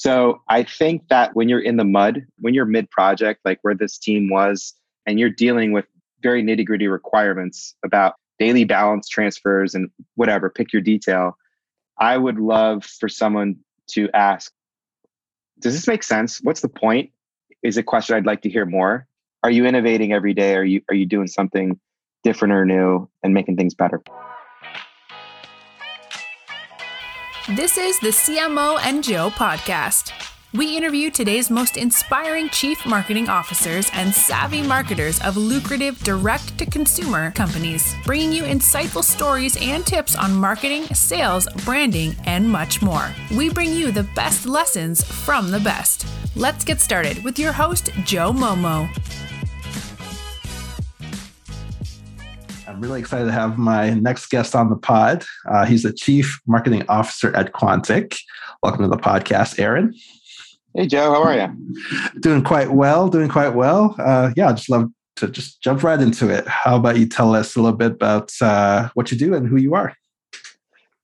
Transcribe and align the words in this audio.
So 0.00 0.40
I 0.48 0.62
think 0.62 1.08
that 1.08 1.36
when 1.36 1.50
you're 1.50 1.60
in 1.60 1.76
the 1.76 1.84
mud, 1.84 2.24
when 2.38 2.54
you're 2.54 2.64
mid 2.64 2.90
project, 2.90 3.42
like 3.44 3.58
where 3.60 3.74
this 3.74 3.98
team 3.98 4.30
was, 4.30 4.72
and 5.04 5.20
you're 5.20 5.28
dealing 5.28 5.72
with 5.72 5.84
very 6.22 6.42
nitty 6.42 6.64
gritty 6.64 6.88
requirements 6.88 7.74
about 7.84 8.14
daily 8.38 8.64
balance 8.64 9.10
transfers 9.10 9.74
and 9.74 9.90
whatever, 10.14 10.48
pick 10.48 10.72
your 10.72 10.80
detail. 10.80 11.36
I 11.98 12.16
would 12.16 12.38
love 12.38 12.82
for 12.86 13.10
someone 13.10 13.56
to 13.88 14.08
ask, 14.14 14.50
does 15.58 15.74
this 15.74 15.86
make 15.86 16.02
sense? 16.02 16.40
What's 16.42 16.62
the 16.62 16.70
point? 16.70 17.10
Is 17.62 17.76
a 17.76 17.82
question 17.82 18.16
I'd 18.16 18.24
like 18.24 18.40
to 18.40 18.48
hear 18.48 18.64
more. 18.64 19.06
Are 19.42 19.50
you 19.50 19.66
innovating 19.66 20.14
every 20.14 20.32
day? 20.32 20.56
Are 20.56 20.64
you 20.64 20.80
are 20.88 20.94
you 20.94 21.04
doing 21.04 21.26
something 21.26 21.78
different 22.24 22.54
or 22.54 22.64
new 22.64 23.06
and 23.22 23.34
making 23.34 23.58
things 23.58 23.74
better? 23.74 24.02
This 27.56 27.78
is 27.78 27.98
the 27.98 28.10
CMO 28.10 28.78
and 28.80 29.02
Joe 29.02 29.28
podcast. 29.28 30.12
We 30.54 30.76
interview 30.76 31.10
today's 31.10 31.50
most 31.50 31.76
inspiring 31.76 32.48
chief 32.50 32.86
marketing 32.86 33.28
officers 33.28 33.90
and 33.92 34.14
savvy 34.14 34.62
marketers 34.62 35.20
of 35.22 35.36
lucrative 35.36 35.98
direct 36.04 36.56
to 36.58 36.66
consumer 36.66 37.32
companies, 37.32 37.92
bringing 38.04 38.30
you 38.30 38.44
insightful 38.44 39.02
stories 39.02 39.56
and 39.60 39.84
tips 39.84 40.14
on 40.14 40.32
marketing, 40.32 40.84
sales, 40.94 41.48
branding, 41.64 42.14
and 42.24 42.48
much 42.48 42.82
more. 42.82 43.12
We 43.36 43.50
bring 43.50 43.72
you 43.72 43.90
the 43.90 44.04
best 44.14 44.46
lessons 44.46 45.02
from 45.02 45.50
the 45.50 45.58
best. 45.58 46.06
Let's 46.36 46.62
get 46.62 46.80
started 46.80 47.24
with 47.24 47.36
your 47.36 47.50
host, 47.50 47.90
Joe 48.04 48.32
Momo. 48.32 48.88
I'm 52.80 52.88
really 52.88 53.00
excited 53.00 53.26
to 53.26 53.32
have 53.32 53.58
my 53.58 53.90
next 53.90 54.30
guest 54.30 54.56
on 54.56 54.70
the 54.70 54.76
pod. 54.76 55.22
Uh, 55.44 55.66
he's 55.66 55.82
the 55.82 55.92
Chief 55.92 56.40
Marketing 56.46 56.82
Officer 56.88 57.36
at 57.36 57.52
Quontic. 57.52 58.16
Welcome 58.62 58.84
to 58.84 58.88
the 58.88 58.96
podcast, 58.96 59.58
Aaron. 59.58 59.92
Hey, 60.74 60.86
Joe, 60.86 61.12
how 61.12 61.22
are 61.22 61.36
you? 61.36 62.20
Doing 62.20 62.42
quite 62.42 62.70
well, 62.70 63.08
doing 63.08 63.28
quite 63.28 63.50
well. 63.50 63.94
Uh, 63.98 64.30
yeah, 64.34 64.48
I'd 64.48 64.56
just 64.56 64.70
love 64.70 64.88
to 65.16 65.28
just 65.28 65.60
jump 65.60 65.82
right 65.82 66.00
into 66.00 66.30
it. 66.30 66.48
How 66.48 66.76
about 66.76 66.98
you 66.98 67.06
tell 67.06 67.34
us 67.34 67.54
a 67.54 67.60
little 67.60 67.76
bit 67.76 67.92
about 67.92 68.32
uh, 68.40 68.88
what 68.94 69.12
you 69.12 69.18
do 69.18 69.34
and 69.34 69.46
who 69.46 69.58
you 69.58 69.74
are? 69.74 69.94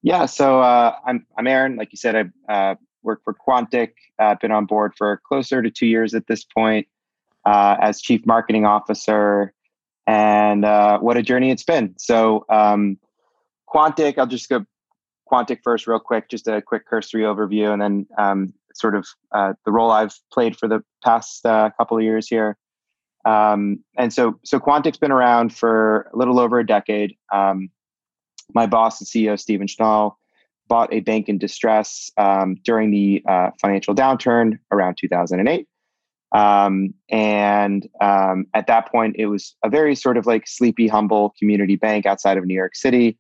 Yeah, 0.03 0.25
so 0.25 0.63
uh, 0.63 0.97
I'm, 1.05 1.27
I'm 1.37 1.47
Aaron. 1.47 1.77
Like 1.77 1.93
you 1.93 1.99
said, 1.99 2.33
I 2.49 2.71
uh, 2.71 2.75
work 3.03 3.21
for 3.23 3.35
Quontic. 3.35 3.91
I've 4.19 4.41
been 4.41 4.51
on 4.51 4.65
board 4.65 4.95
for 4.97 5.21
closer 5.29 5.61
to 5.61 5.71
two 5.71 5.85
years 5.85 6.15
at 6.15 6.27
this 6.27 6.43
point 6.43 6.89
uh, 7.45 7.77
as 7.83 8.01
Chief 8.01 8.25
Marketing 8.25 8.65
Officer. 8.65 9.53
And 10.07 10.65
uh, 10.65 10.99
what 11.01 11.17
a 11.17 11.23
journey 11.23 11.51
it's 11.51 11.65
been. 11.65 11.95
So, 11.99 12.45
um, 12.49 12.99
Quontic, 13.69 14.19
I'll 14.19 14.27
just 14.27 14.49
go 14.49 14.65
Quontic 15.31 15.59
first, 15.65 15.87
real 15.87 15.99
quick, 15.99 16.29
just 16.29 16.47
a 16.47 16.63
quick 16.63 16.87
cursory 16.87 17.23
overview, 17.23 17.73
and 17.73 17.83
then 17.83 18.07
um, 18.17 18.55
sort 18.75 18.95
of 18.95 19.07
uh, 19.33 19.55
the 19.65 19.73
role 19.73 19.91
I've 19.91 20.15
played 20.33 20.57
for 20.57 20.69
the 20.69 20.85
past 21.03 21.45
uh, 21.45 21.71
couple 21.77 21.97
of 21.97 22.05
years 22.05 22.29
here. 22.29 22.57
Um, 23.25 23.81
and 23.99 24.13
so, 24.13 24.39
so 24.45 24.61
Quontic's 24.61 24.99
been 24.99 25.11
around 25.11 25.53
for 25.53 26.09
a 26.15 26.17
little 26.17 26.39
over 26.39 26.61
a 26.61 26.67
decade. 26.67 27.17
Um, 27.33 27.71
my 28.55 28.67
boss, 28.67 29.01
the 29.01 29.05
CEO 29.05 29.39
Steven 29.39 29.67
Schnall, 29.67 30.15
bought 30.69 30.93
a 30.93 31.01
bank 31.01 31.29
in 31.29 31.39
distress 31.39 32.11
um, 32.17 32.57
during 32.63 32.91
the 32.91 33.23
uh, 33.29 33.51
financial 33.61 33.95
downturn 33.95 34.59
around 34.71 34.97
2008. 34.97 35.67
Um, 36.37 36.93
and 37.09 37.89
um, 38.03 38.47
at 38.53 38.67
that 38.67 38.93
point, 38.93 39.17
it 39.19 39.27
was 39.27 39.57
a 39.65 39.71
very 39.71 39.95
sort 39.95 40.19
of 40.19 40.27
like 40.27 40.47
sleepy, 40.47 40.87
humble 40.87 41.35
community 41.39 41.77
bank 41.77 42.05
outside 42.05 42.37
of 42.37 42.45
New 42.45 42.55
York 42.55 42.77
City. 42.77 43.19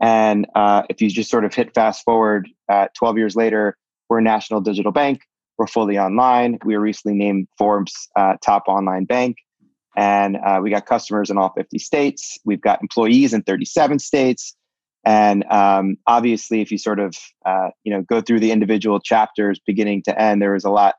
And 0.00 0.46
uh, 0.54 0.84
if 0.88 1.02
you 1.02 1.10
just 1.10 1.30
sort 1.30 1.44
of 1.44 1.54
hit 1.54 1.74
fast 1.74 2.02
forward, 2.02 2.48
uh, 2.70 2.88
12 2.96 3.18
years 3.18 3.36
later, 3.36 3.76
we're 4.08 4.20
a 4.20 4.22
national 4.22 4.62
digital 4.62 4.92
bank. 4.92 5.20
We're 5.58 5.66
fully 5.66 5.98
online. 5.98 6.58
We 6.64 6.76
were 6.76 6.82
recently 6.82 7.16
named 7.18 7.48
Forbes 7.58 8.08
uh, 8.16 8.36
top 8.42 8.64
online 8.68 9.04
bank. 9.04 9.36
And 9.94 10.36
uh, 10.36 10.60
we 10.62 10.70
got 10.70 10.86
customers 10.86 11.30
in 11.30 11.36
all 11.36 11.52
50 11.54 11.78
states. 11.78 12.38
We've 12.44 12.60
got 12.60 12.80
employees 12.80 13.34
in 13.34 13.42
37 13.42 13.98
states. 13.98 14.56
And 15.04 15.44
um, 15.50 15.96
obviously, 16.06 16.60
if 16.62 16.70
you 16.70 16.78
sort 16.78 17.00
of 17.00 17.16
uh, 17.46 17.68
you 17.84 17.92
know 17.92 18.02
go 18.02 18.20
through 18.20 18.40
the 18.40 18.50
individual 18.50 18.98
chapters, 18.98 19.60
beginning 19.64 20.02
to 20.02 20.20
end, 20.20 20.42
there 20.42 20.52
was 20.52 20.64
a 20.64 20.70
lot, 20.70 20.96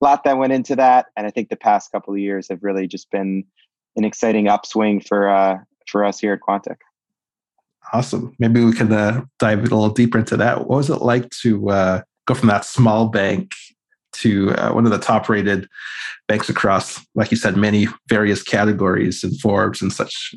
lot 0.00 0.24
that 0.24 0.38
went 0.38 0.52
into 0.52 0.76
that. 0.76 1.06
And 1.16 1.26
I 1.26 1.30
think 1.30 1.48
the 1.48 1.56
past 1.56 1.92
couple 1.92 2.12
of 2.12 2.20
years 2.20 2.48
have 2.48 2.62
really 2.62 2.86
just 2.86 3.10
been 3.10 3.44
an 3.96 4.04
exciting 4.04 4.48
upswing 4.48 5.00
for 5.00 5.28
uh, 5.28 5.58
for 5.88 6.04
us 6.04 6.20
here 6.20 6.32
at 6.34 6.40
Quontic. 6.40 6.76
Awesome. 7.92 8.34
Maybe 8.38 8.64
we 8.64 8.72
can 8.72 8.92
uh, 8.92 9.24
dive 9.38 9.60
a 9.60 9.62
little 9.62 9.88
deeper 9.90 10.18
into 10.18 10.36
that. 10.38 10.60
What 10.60 10.76
was 10.76 10.90
it 10.90 11.02
like 11.02 11.30
to 11.42 11.70
uh, 11.70 12.02
go 12.26 12.34
from 12.34 12.48
that 12.48 12.64
small 12.64 13.08
bank 13.08 13.52
to 14.14 14.50
uh, 14.52 14.72
one 14.72 14.86
of 14.86 14.92
the 14.92 14.98
top 14.98 15.28
rated 15.28 15.68
banks 16.26 16.48
across, 16.48 17.00
like 17.14 17.30
you 17.30 17.36
said, 17.36 17.56
many 17.56 17.86
various 18.08 18.42
categories 18.42 19.22
and 19.22 19.38
Forbes 19.40 19.80
and 19.80 19.92
such? 19.92 20.34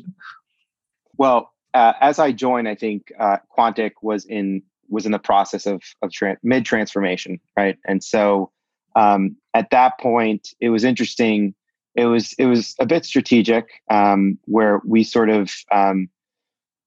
Well, 1.16 1.52
uh, 1.74 1.94
as 2.00 2.18
I 2.18 2.32
joined, 2.32 2.68
I 2.68 2.74
think 2.74 3.12
uh, 3.18 3.38
Quantic 3.56 3.92
was 4.02 4.24
in 4.26 4.62
was 4.88 5.06
in 5.06 5.12
the 5.12 5.18
process 5.18 5.66
of 5.66 5.82
of 6.02 6.12
tra- 6.12 6.38
mid 6.42 6.64
transformation, 6.64 7.40
right? 7.56 7.78
And 7.86 8.02
so 8.02 8.52
um, 8.96 9.36
at 9.54 9.70
that 9.70 9.98
point, 9.98 10.48
it 10.60 10.70
was 10.70 10.84
interesting. 10.84 11.54
It 11.94 12.06
was 12.06 12.34
it 12.38 12.46
was 12.46 12.74
a 12.78 12.86
bit 12.86 13.04
strategic, 13.04 13.68
um, 13.90 14.38
where 14.44 14.80
we 14.84 15.04
sort 15.04 15.30
of 15.30 15.50
um, 15.72 16.08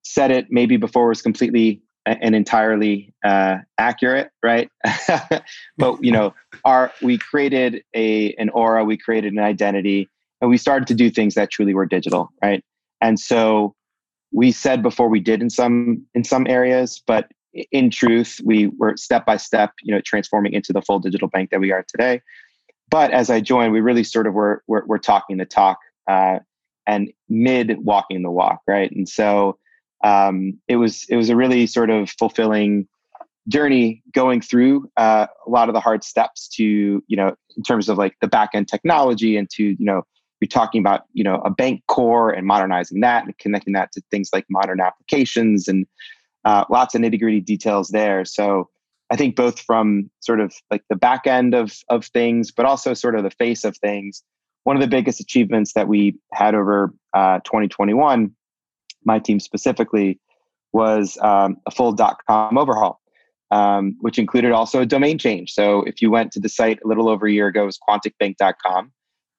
said 0.04 0.32
it 0.32 0.48
maybe 0.50 0.78
before 0.78 1.06
it 1.06 1.10
was 1.10 1.22
completely 1.22 1.82
and 2.06 2.36
entirely 2.36 3.14
uh, 3.24 3.58
accurate, 3.78 4.30
right? 4.42 4.70
but 5.78 6.04
you 6.04 6.12
know, 6.12 6.34
our 6.66 6.92
we 7.02 7.18
created 7.18 7.84
a 7.96 8.34
an 8.34 8.50
aura, 8.50 8.84
we 8.84 8.98
created 8.98 9.34
an 9.34 9.40
identity, 9.40 10.10
and 10.42 10.50
we 10.50 10.58
started 10.58 10.88
to 10.88 10.94
do 10.94 11.10
things 11.10 11.36
that 11.36 11.50
truly 11.50 11.74
were 11.74 11.86
digital, 11.86 12.32
right? 12.42 12.64
And 13.02 13.20
so 13.20 13.76
we 14.32 14.52
said 14.52 14.82
before 14.82 15.10
we 15.10 15.20
did 15.20 15.42
in 15.42 15.50
some 15.50 16.06
in 16.14 16.24
some 16.24 16.48
areas, 16.48 17.02
but 17.06 17.30
in 17.72 17.90
truth, 17.90 18.42
we 18.44 18.68
were 18.80 18.98
step 18.98 19.26
by 19.26 19.38
step, 19.38 19.72
you 19.84 19.94
know, 19.94 20.02
transforming 20.04 20.54
into 20.54 20.74
the 20.74 20.82
full 20.82 21.00
digital 21.00 21.28
bank 21.28 21.52
that 21.52 21.60
we 21.60 21.72
are 21.72 21.86
today. 21.88 22.22
But 22.94 23.10
as 23.10 23.32
I 23.32 23.42
joined, 23.42 23.74
we 23.74 23.82
really 23.82 24.04
sort 24.04 24.28
of 24.28 24.36
were 24.36 24.62
were, 24.68 24.84
were 24.86 25.00
talking 25.00 25.38
the 25.38 25.46
talk 25.46 25.80
uh, 26.08 26.38
and 26.86 27.12
mid 27.28 27.84
walking 27.84 28.22
the 28.22 28.30
walk, 28.30 28.60
right? 28.68 28.92
And 28.92 29.10
so 29.10 29.58
um, 30.04 30.60
it 30.68 30.76
was 30.76 31.04
it 31.10 31.16
was 31.16 31.30
a 31.30 31.36
really 31.36 31.66
sort 31.66 31.90
of 31.90 32.12
fulfilling 32.12 32.88
journey 33.48 34.04
going 34.14 34.42
through 34.42 34.92
uh, 34.96 35.26
a 35.44 35.50
lot 35.50 35.70
of 35.70 35.74
the 35.74 35.80
hard 35.80 36.04
steps 36.04 36.48
to 36.50 36.64
you 37.08 37.18
know 37.18 37.34
in 37.58 37.64
terms 37.64 37.90
of 37.90 37.98
like 37.98 38.14
the 38.22 38.28
back 38.28 38.52
end 38.54 38.68
technology 38.68 39.38
and 39.38 39.50
to 39.50 39.64
you 39.64 39.76
know 39.80 40.04
you're 40.40 40.48
talking 40.48 40.80
about 40.80 41.06
you 41.14 41.24
know 41.24 41.42
a 41.44 41.50
bank 41.50 41.82
core 41.88 42.30
and 42.30 42.46
modernizing 42.46 43.00
that 43.00 43.26
and 43.26 43.36
connecting 43.40 43.74
that 43.74 43.92
to 43.92 44.04
things 44.12 44.30
like 44.32 44.46
modern 44.52 44.80
applications 44.80 45.68
and 45.68 45.88
uh, 46.46 46.64
lots 46.70 46.94
of 46.94 47.02
nitty 47.02 47.20
gritty 47.20 47.42
details 47.42 47.88
there 47.88 48.24
so 48.24 48.70
i 49.10 49.16
think 49.16 49.36
both 49.36 49.60
from 49.60 50.10
sort 50.20 50.40
of 50.40 50.54
like 50.72 50.84
the 50.90 50.96
back 50.96 51.28
end 51.28 51.54
of 51.54 51.76
of 51.90 52.06
things 52.08 52.52
but 52.52 52.66
also 52.66 52.94
sort 52.94 53.16
of 53.16 53.24
the 53.24 53.32
face 53.32 53.64
of 53.64 53.78
things 53.78 54.24
one 54.64 54.78
of 54.78 54.82
the 54.82 54.88
biggest 54.88 55.20
achievements 55.20 55.74
that 55.74 55.90
we 55.90 56.16
had 56.32 56.56
over 56.56 56.94
uh, 57.14 57.40
2021 57.40 58.34
my 59.06 59.20
team 59.20 59.40
specifically, 59.40 60.20
was 60.72 61.18
um, 61.22 61.58
a 61.66 61.72
full 61.72 61.92
dot 61.92 62.18
.com 62.28 62.58
overhaul, 62.58 63.00
um, 63.52 63.96
which 64.00 64.18
included 64.18 64.52
also 64.52 64.82
a 64.82 64.86
domain 64.86 65.18
change. 65.18 65.52
So 65.52 65.84
if 65.84 66.02
you 66.02 66.10
went 66.10 66.32
to 66.34 66.40
the 66.40 66.50
site 66.50 66.80
a 66.84 66.88
little 66.88 67.10
over 67.10 67.28
a 67.28 67.32
year 67.32 67.48
ago, 67.48 67.64
it 67.64 67.66
was 67.68 67.80
quonticbank.com, 67.88 68.92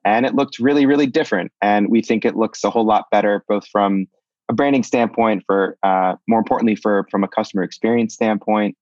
and 0.04 0.26
it 0.26 0.34
looked 0.34 0.58
really, 0.58 0.86
really 0.86 1.06
different. 1.06 1.52
And 1.60 1.90
we 1.90 2.02
think 2.02 2.24
it 2.24 2.36
looks 2.36 2.62
a 2.64 2.70
whole 2.70 2.86
lot 2.86 3.06
better, 3.10 3.44
both 3.48 3.66
from 3.68 4.06
a 4.48 4.52
branding 4.52 4.82
standpoint, 4.82 5.42
for 5.46 5.76
uh, 5.82 6.14
more 6.28 6.38
importantly, 6.38 6.76
for 6.76 7.06
from 7.10 7.24
a 7.24 7.28
customer 7.28 7.62
experience 7.62 8.14
standpoint. 8.14 8.76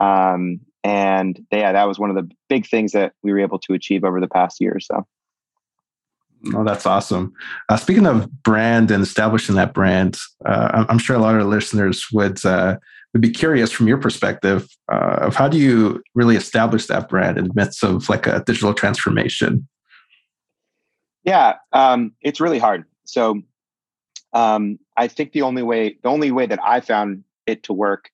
Um, 0.00 0.60
and 0.82 1.38
yeah, 1.52 1.72
that 1.72 1.86
was 1.86 1.98
one 1.98 2.10
of 2.10 2.16
the 2.16 2.28
big 2.48 2.66
things 2.66 2.92
that 2.92 3.12
we 3.22 3.32
were 3.32 3.38
able 3.38 3.58
to 3.60 3.74
achieve 3.74 4.02
over 4.02 4.20
the 4.20 4.28
past 4.28 4.60
year 4.60 4.72
or 4.74 4.80
so. 4.80 5.06
Oh, 6.54 6.64
that's 6.64 6.86
awesome. 6.86 7.34
Uh, 7.68 7.76
speaking 7.76 8.06
of 8.06 8.30
brand 8.42 8.90
and 8.90 9.02
establishing 9.02 9.56
that 9.56 9.74
brand, 9.74 10.18
uh, 10.46 10.86
I'm 10.88 10.98
sure 10.98 11.14
a 11.14 11.18
lot 11.18 11.34
of 11.36 11.46
listeners 11.46 12.06
would 12.12 12.44
uh, 12.46 12.78
would 13.12 13.20
be 13.20 13.30
curious 13.30 13.70
from 13.70 13.88
your 13.88 13.98
perspective 13.98 14.66
uh, 14.90 15.18
of 15.20 15.36
how 15.36 15.48
do 15.48 15.58
you 15.58 16.02
really 16.14 16.36
establish 16.36 16.86
that 16.86 17.08
brand 17.08 17.36
in 17.36 17.48
the 17.48 17.54
midst 17.54 17.84
of 17.84 18.08
like 18.08 18.26
a 18.26 18.42
digital 18.46 18.72
transformation. 18.72 19.68
Yeah, 21.24 21.56
um, 21.72 22.12
it's 22.22 22.40
really 22.40 22.58
hard. 22.58 22.84
So 23.04 23.42
um, 24.32 24.78
I 24.96 25.08
think 25.08 25.32
the 25.32 25.42
only 25.42 25.62
way 25.62 25.98
the 26.02 26.08
only 26.08 26.30
way 26.30 26.46
that 26.46 26.60
I 26.64 26.80
found 26.80 27.24
it 27.46 27.64
to 27.64 27.74
work 27.74 28.10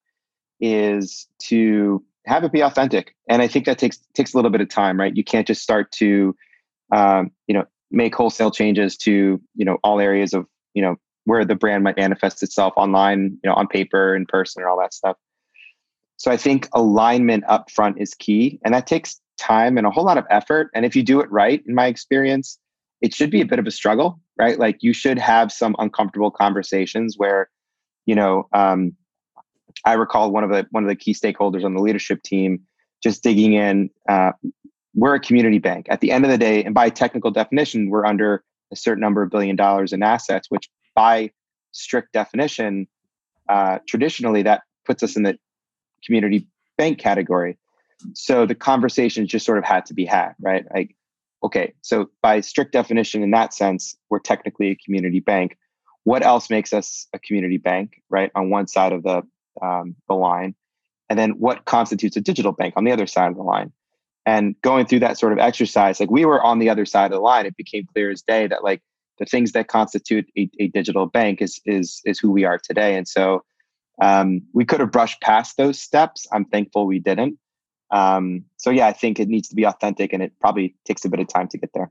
is 0.61 1.27
to 1.45 2.05
have 2.27 2.45
it 2.45 2.53
be 2.53 2.61
authentic, 2.61 3.15
and 3.29 3.43
I 3.43 3.49
think 3.49 3.67
that 3.67 3.79
takes 3.79 3.99
takes 4.15 4.35
a 4.35 4.37
little 4.37 4.51
bit 4.51 4.61
of 4.61 4.69
time, 4.69 4.99
right? 4.99 5.17
You 5.17 5.25
can't 5.25 5.47
just 5.47 5.63
start 5.63 5.93
to 5.93 6.35
um, 6.95 7.31
you 7.47 7.55
know 7.55 7.65
make 7.91 8.15
wholesale 8.15 8.51
changes 8.51 8.97
to 8.99 9.41
you 9.55 9.65
know 9.65 9.79
all 9.85 10.01
areas 10.01 10.35
of 10.35 10.47
you 10.75 10.83
know 10.83 10.97
where 11.25 11.45
the 11.45 11.55
brand 11.55 11.85
might 11.85 11.97
manifest 11.97 12.43
itself 12.43 12.73
online 12.77 13.39
you 13.43 13.51
know 13.51 13.55
on 13.55 13.67
paper 13.67 14.15
in 14.15 14.27
person 14.27 14.63
and 14.63 14.69
all 14.69 14.79
that 14.79 14.93
stuff 14.93 15.17
so 16.17 16.31
i 16.31 16.37
think 16.37 16.69
alignment 16.73 17.45
up 17.47 17.71
front 17.71 18.01
is 18.01 18.15
key 18.15 18.59
and 18.65 18.75
that 18.75 18.87
takes 18.87 19.21
time 19.37 19.79
and 19.79 19.87
a 19.87 19.91
whole 19.91 20.05
lot 20.05 20.19
of 20.19 20.25
effort. 20.31 20.71
And 20.75 20.85
if 20.85 20.97
you 20.97 21.03
do 21.03 21.21
it 21.21 21.31
right, 21.31 21.63
in 21.67 21.75
my 21.75 21.87
experience, 21.87 22.59
it 23.01 23.15
should 23.15 23.31
be 23.31 23.41
a 23.41 23.47
bit 23.47 23.59
of 23.59 23.67
a 23.67 23.71
struggle, 23.71 24.21
right? 24.39 24.59
Like 24.59 24.79
you 24.81 24.93
should 24.93 25.19
have 25.19 25.53
some 25.53 25.77
uncomfortable 25.79 26.31
conversations 26.31 27.17
where, 27.17 27.51
you 28.07 28.15
know, 28.15 28.49
um, 28.53 28.93
I 29.87 29.93
recall 29.93 30.33
one 30.33 30.45
of 30.45 30.51
the 30.51 30.67
one 30.73 30.83
of 30.83 30.89
the 30.89 30.97
key 30.97 31.15
stakeholders 31.15 31.65
on 31.65 31.75
the 31.75 31.81
leadership 31.81 32.23
team 32.23 32.61
just 33.03 33.23
digging 33.23 33.55
in. 33.55 33.89
Uh, 34.09 34.33
we're 34.95 35.15
a 35.15 35.21
community 35.21 35.59
bank. 35.59 35.87
At 35.89 36.01
the 36.01 36.11
end 36.11 36.25
of 36.25 36.31
the 36.31 36.39
day, 36.39 36.65
and 36.65 36.75
by 36.75 36.91
technical 36.91 37.31
definition, 37.31 37.89
we're 37.89 38.05
under 38.05 38.43
a 38.73 38.77
certain 38.77 39.01
number 39.01 39.23
of 39.23 39.31
billion 39.31 39.55
dollars 39.55 39.93
in 39.93 40.03
assets, 40.03 40.51
which 40.51 40.69
by 40.95 41.31
strict 41.71 42.13
definition, 42.13 42.89
uh, 43.49 43.79
traditionally 43.87 44.43
that 44.43 44.63
puts 44.85 45.03
us 45.03 45.17
in 45.17 45.23
the 45.23 45.39
community 46.05 46.49
bank 46.77 46.99
category. 46.99 47.57
So 48.15 48.45
the 48.45 48.55
conversations 48.55 49.29
just 49.29 49.47
sort 49.47 49.59
of 49.59 49.65
had 49.65 49.87
to 49.87 49.95
be 49.95 50.05
had, 50.05 50.33
right? 50.41 50.65
Like, 50.75 50.97
okay, 51.45 51.75
so 51.83 52.11
by 52.23 52.41
strict 52.41 52.73
definition, 52.73 53.23
in 53.23 53.31
that 53.31 53.55
sense, 53.55 53.97
we're 54.11 54.19
technically 54.19 54.71
a 54.71 54.77
community 54.77 55.21
bank. 55.21 55.57
What 56.05 56.25
else 56.25 56.51
makes 56.51 56.73
us 56.73 57.07
a 57.13 57.19
community 57.19 57.59
bank, 57.59 58.03
right? 58.11 58.31
On 58.35 58.51
one 58.51 58.67
side 58.67 58.93
of 58.93 59.03
the 59.03 59.23
um, 59.63 59.97
the 60.09 60.15
line, 60.15 60.55
and 61.09 61.19
then 61.19 61.33
what 61.33 61.65
constitutes 61.65 62.17
a 62.17 62.21
digital 62.21 62.53
bank 62.53 62.75
on 62.77 62.85
the 62.85 62.93
other 62.93 63.07
side 63.07 63.31
of 63.31 63.37
the 63.37 63.43
line. 63.43 63.73
And 64.25 64.61
going 64.61 64.87
through 64.87 65.01
that 65.01 65.19
sort 65.19 65.33
of 65.33 65.39
exercise, 65.39 66.01
like 66.01 66.11
we 66.11 66.25
were 66.25 66.43
on 66.43 66.59
the 66.59 66.69
other 66.69 66.85
side 66.85 67.07
of 67.07 67.13
the 67.13 67.21
line, 67.21 67.47
it 67.47 67.57
became 67.57 67.87
clear 67.93 68.11
as 68.11 68.23
day 68.23 68.49
that 68.49 68.65
like 68.65 68.83
the 69.19 69.25
things 69.25 69.53
that 69.53 69.69
constitute 69.69 70.27
a, 70.37 70.51
a 70.59 70.69
digital 70.69 71.07
bank 71.07 71.41
is 71.41 71.61
is 71.65 72.01
is 72.05 72.19
who 72.19 72.31
we 72.31 72.45
are 72.45 72.59
today. 72.59 72.97
And 72.97 73.07
so 73.07 73.45
um, 74.03 74.43
we 74.53 74.65
could 74.65 74.81
have 74.81 74.91
brushed 74.91 75.21
past 75.21 75.57
those 75.57 75.81
steps. 75.81 76.27
I'm 76.33 76.45
thankful 76.45 76.87
we 76.87 76.99
didn't. 76.99 77.39
Um, 77.91 78.45
so 78.57 78.71
yeah, 78.71 78.89
I 78.89 78.93
think 78.93 79.21
it 79.21 79.29
needs 79.29 79.49
to 79.49 79.55
be 79.55 79.65
authentic, 79.65 80.13
and 80.13 80.23
it 80.23 80.33
probably 80.41 80.75
takes 80.85 81.05
a 81.05 81.09
bit 81.09 81.21
of 81.21 81.29
time 81.29 81.49
to 81.49 81.59
get 81.59 81.71
there. 81.73 81.91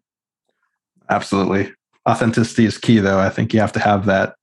Absolutely, 1.10 1.72
authenticity 2.08 2.66
is 2.66 2.78
key, 2.78 3.00
though. 3.00 3.20
I 3.20 3.30
think 3.30 3.54
you 3.54 3.62
have 3.62 3.72
to 3.74 3.80
have 3.80 4.06
that 4.06 4.36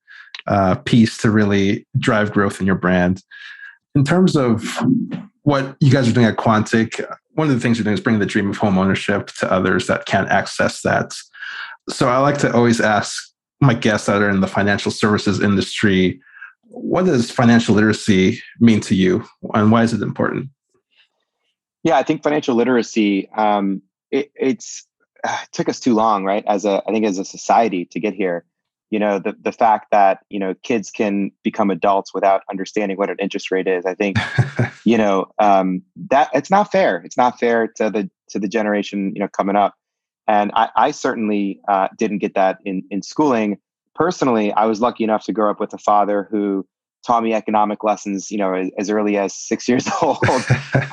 uh, 0.47 0.77
piece 0.77 1.17
to 1.19 1.31
really 1.31 1.87
drive 1.99 2.33
growth 2.33 2.61
in 2.61 2.67
your 2.67 2.77
brand. 2.77 3.23
In 3.95 4.05
terms 4.05 4.37
of 4.37 4.65
what 5.43 5.77
you 5.81 5.91
guys 5.91 6.09
are 6.09 6.13
doing 6.13 6.27
at 6.27 6.37
Quontic, 6.37 7.05
one 7.35 7.49
of 7.49 7.55
the 7.55 7.61
things 7.61 7.79
you're 7.79 7.85
doing 7.85 7.95
is 7.95 8.01
bringing 8.01 8.21
the 8.21 8.27
dream 8.27 8.51
of 8.51 8.57
home 8.57 8.79
ownership 8.79 9.29
to 9.39 9.51
others 9.51 9.87
that 9.87 10.07
can't 10.07 10.29
access 10.29 10.83
that. 10.83 11.15
So 11.89 12.09
I 12.09 12.19
like 12.19 12.39
to 12.39 12.53
always 12.53 12.81
ask 12.81 13.33
my 13.61 13.75
guests 13.75 14.07
that 14.07 14.23
are 14.23 14.31
in 14.31 14.41
the 14.41 14.49
financial 14.49 14.91
services 14.91 15.41
industry, 15.41 16.21
what 16.69 17.05
does 17.05 17.31
financial 17.31 17.75
literacy 17.75 18.41
mean 18.61 18.81
to 18.81 18.95
you, 18.95 19.25
and 19.55 19.71
why 19.71 19.83
is 19.83 19.93
it 19.93 20.03
important? 20.03 20.49
Yeah, 21.83 21.97
I 21.97 22.03
think 22.03 22.23
financial 22.23 22.55
literacy 22.55 23.29
um, 23.31 23.83
it, 24.11 24.31
it's 24.35 24.87
uh, 25.25 25.39
it 25.43 25.53
took 25.53 25.69
us 25.69 25.81
too 25.81 25.95
long, 25.95 26.25
right? 26.25 26.45
As 26.47 26.65
a 26.65 26.83
I 26.87 26.93
think 26.93 27.05
as 27.05 27.19
a 27.19 27.25
society 27.25 27.85
to 27.87 28.01
get 28.01 28.15
here. 28.15 28.45
You 28.93 28.99
know, 28.99 29.19
the 29.19 29.35
the 29.41 29.53
fact 29.53 29.91
that 29.91 30.19
you 30.29 30.39
know 30.39 30.55
kids 30.63 30.91
can 30.91 31.33
become 31.43 31.71
adults 31.71 32.13
without 32.13 32.43
understanding 32.51 32.99
what 32.99 33.09
an 33.09 33.17
interest 33.19 33.51
rate 33.51 33.67
is. 33.67 33.87
I 33.87 33.95
think 33.95 34.19
you 34.85 34.99
know 34.99 35.33
um, 35.39 35.81
that 36.11 36.29
it's 36.35 36.51
not 36.51 36.71
fair. 36.71 36.99
It's 37.03 37.17
not 37.17 37.41
fair 37.41 37.69
to 37.77 37.89
the 37.89 38.11
to 38.29 38.39
the 38.39 38.49
generation 38.49 39.13
you 39.15 39.21
know 39.21 39.29
coming 39.29 39.57
up. 39.57 39.75
And 40.29 40.53
I, 40.55 40.69
I 40.77 40.91
certainly 40.91 41.61
uh, 41.69 41.89
didn't 41.97 42.19
get 42.19 42.35
that 42.35 42.59
in 42.67 42.83
in 42.91 43.03
schooling. 43.03 43.57
Personally, 43.95 44.53
I 44.53 44.67
was 44.67 44.83
lucky 44.83 45.05
enough 45.05 45.25
to 45.25 45.33
grow 45.33 45.51
up 45.51 45.59
with 45.59 45.73
a 45.73 45.79
father 45.79 46.29
who 46.31 46.67
taught 47.07 47.23
me 47.23 47.33
economic 47.33 47.83
lessons, 47.83 48.31
you 48.31 48.37
know, 48.37 48.53
as, 48.53 48.71
as 48.79 48.91
early 48.91 49.17
as 49.17 49.35
six 49.49 49.67
years 49.69 49.89
old. 50.03 50.19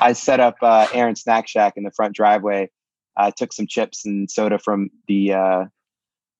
I 0.00 0.14
set 0.14 0.40
up 0.40 0.56
uh, 0.62 0.86
Aaron 0.94 1.16
Snack 1.16 1.48
Shack 1.48 1.74
in 1.76 1.84
the 1.84 1.90
front 1.90 2.14
driveway. 2.14 2.70
I 3.14 3.30
took 3.30 3.52
some 3.52 3.66
chips 3.66 4.06
and 4.06 4.30
soda 4.30 4.58
from 4.58 4.88
the 5.06 5.34
uh, 5.34 5.64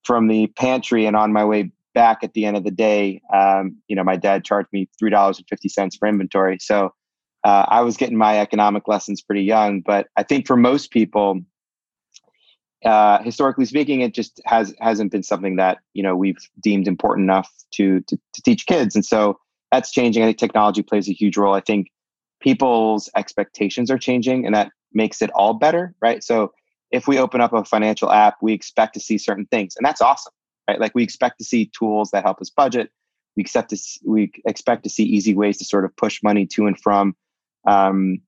from 0.04 0.28
the 0.28 0.46
pantry, 0.48 1.06
and 1.06 1.16
on 1.16 1.32
my 1.32 1.44
way 1.44 1.70
back 1.94 2.18
at 2.22 2.34
the 2.34 2.44
end 2.44 2.56
of 2.56 2.64
the 2.64 2.70
day, 2.70 3.20
um, 3.32 3.76
you 3.88 3.96
know, 3.96 4.04
my 4.04 4.16
dad 4.16 4.44
charged 4.44 4.68
me 4.72 4.88
three 4.98 5.10
dollars 5.10 5.38
and 5.38 5.46
fifty 5.48 5.68
cents 5.68 5.96
for 5.96 6.08
inventory. 6.08 6.58
So 6.60 6.94
uh, 7.44 7.66
I 7.68 7.82
was 7.82 7.96
getting 7.96 8.18
my 8.18 8.38
economic 8.40 8.86
lessons 8.86 9.22
pretty 9.22 9.42
young. 9.42 9.80
But 9.80 10.08
I 10.16 10.22
think 10.22 10.46
for 10.46 10.56
most 10.56 10.90
people, 10.90 11.40
uh, 12.84 13.22
historically 13.22 13.64
speaking, 13.64 14.00
it 14.00 14.14
just 14.14 14.40
has 14.44 14.74
hasn't 14.80 15.12
been 15.12 15.22
something 15.22 15.56
that 15.56 15.78
you 15.94 16.02
know 16.02 16.16
we've 16.16 16.38
deemed 16.60 16.88
important 16.88 17.24
enough 17.24 17.50
to 17.74 18.00
to, 18.00 18.16
to 18.34 18.42
teach 18.42 18.66
kids, 18.66 18.94
and 18.94 19.04
so 19.04 19.38
that's 19.72 19.90
changing. 19.90 20.22
I 20.22 20.26
think 20.26 20.38
technology 20.38 20.82
plays 20.82 21.08
a 21.08 21.12
huge 21.12 21.36
role. 21.36 21.54
I 21.54 21.60
think 21.60 21.88
people's 22.40 23.10
expectations 23.16 23.90
are 23.90 23.98
changing 23.98 24.46
and 24.46 24.54
that 24.54 24.70
makes 24.92 25.22
it 25.22 25.30
all 25.30 25.54
better, 25.54 25.94
right? 26.00 26.24
So 26.24 26.52
if 26.90 27.06
we 27.06 27.18
open 27.18 27.40
up 27.40 27.52
a 27.52 27.64
financial 27.64 28.10
app, 28.10 28.36
we 28.42 28.52
expect 28.52 28.94
to 28.94 29.00
see 29.00 29.18
certain 29.18 29.46
things 29.46 29.74
and 29.76 29.84
that's 29.84 30.00
awesome, 30.00 30.32
right? 30.68 30.80
Like 30.80 30.94
we 30.94 31.02
expect 31.02 31.38
to 31.38 31.44
see 31.44 31.70
tools 31.78 32.10
that 32.10 32.24
help 32.24 32.40
us 32.40 32.50
budget. 32.50 32.90
We 33.36 33.42
expect 33.42 33.70
to 33.70 33.76
see, 33.76 34.00
we 34.04 34.32
expect 34.44 34.82
to 34.84 34.90
see 34.90 35.04
easy 35.04 35.34
ways 35.34 35.58
to 35.58 35.64
sort 35.64 35.84
of 35.84 35.96
push 35.96 36.22
money 36.22 36.46
to 36.46 36.66
and 36.66 36.78
from 36.78 37.14
um, 37.66 38.20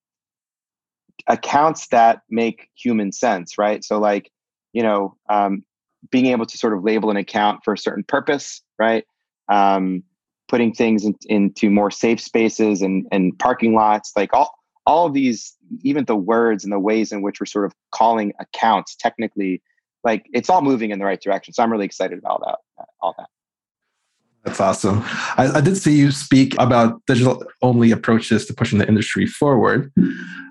accounts 1.26 1.88
that 1.88 2.22
make 2.30 2.68
human 2.74 3.12
sense, 3.12 3.58
right? 3.58 3.84
So 3.84 3.98
like, 3.98 4.30
you 4.72 4.82
know, 4.82 5.16
um, 5.28 5.64
being 6.10 6.26
able 6.26 6.46
to 6.46 6.58
sort 6.58 6.72
of 6.74 6.82
label 6.82 7.10
an 7.10 7.16
account 7.16 7.64
for 7.64 7.74
a 7.74 7.78
certain 7.78 8.04
purpose, 8.04 8.62
right? 8.78 9.04
Um, 9.48 10.02
putting 10.48 10.72
things 10.72 11.04
in, 11.04 11.14
into 11.26 11.70
more 11.70 11.90
safe 11.90 12.20
spaces 12.20 12.82
and, 12.82 13.06
and 13.12 13.38
parking 13.38 13.74
lots, 13.74 14.12
like 14.16 14.32
all, 14.32 14.52
all 14.86 15.06
of 15.06 15.14
these, 15.14 15.56
even 15.82 16.04
the 16.04 16.16
words 16.16 16.64
and 16.64 16.72
the 16.72 16.78
ways 16.78 17.12
in 17.12 17.22
which 17.22 17.40
we're 17.40 17.46
sort 17.46 17.64
of 17.64 17.72
calling 17.90 18.32
accounts 18.38 18.94
technically, 18.94 19.62
like 20.04 20.26
it's 20.32 20.50
all 20.50 20.62
moving 20.62 20.90
in 20.90 20.98
the 20.98 21.04
right 21.04 21.20
direction. 21.20 21.54
So 21.54 21.62
I'm 21.62 21.72
really 21.72 21.86
excited 21.86 22.18
about 22.18 22.42
that, 22.44 22.86
all 23.00 23.14
that. 23.18 23.28
That's 24.44 24.60
awesome. 24.60 25.02
I, 25.36 25.52
I, 25.54 25.60
did 25.60 25.76
see 25.76 25.96
you 25.96 26.10
speak 26.10 26.54
about 26.58 27.00
digital 27.06 27.44
only 27.62 27.92
approaches 27.92 28.44
to 28.46 28.54
pushing 28.54 28.80
the 28.80 28.88
industry 28.88 29.24
forward. 29.24 29.92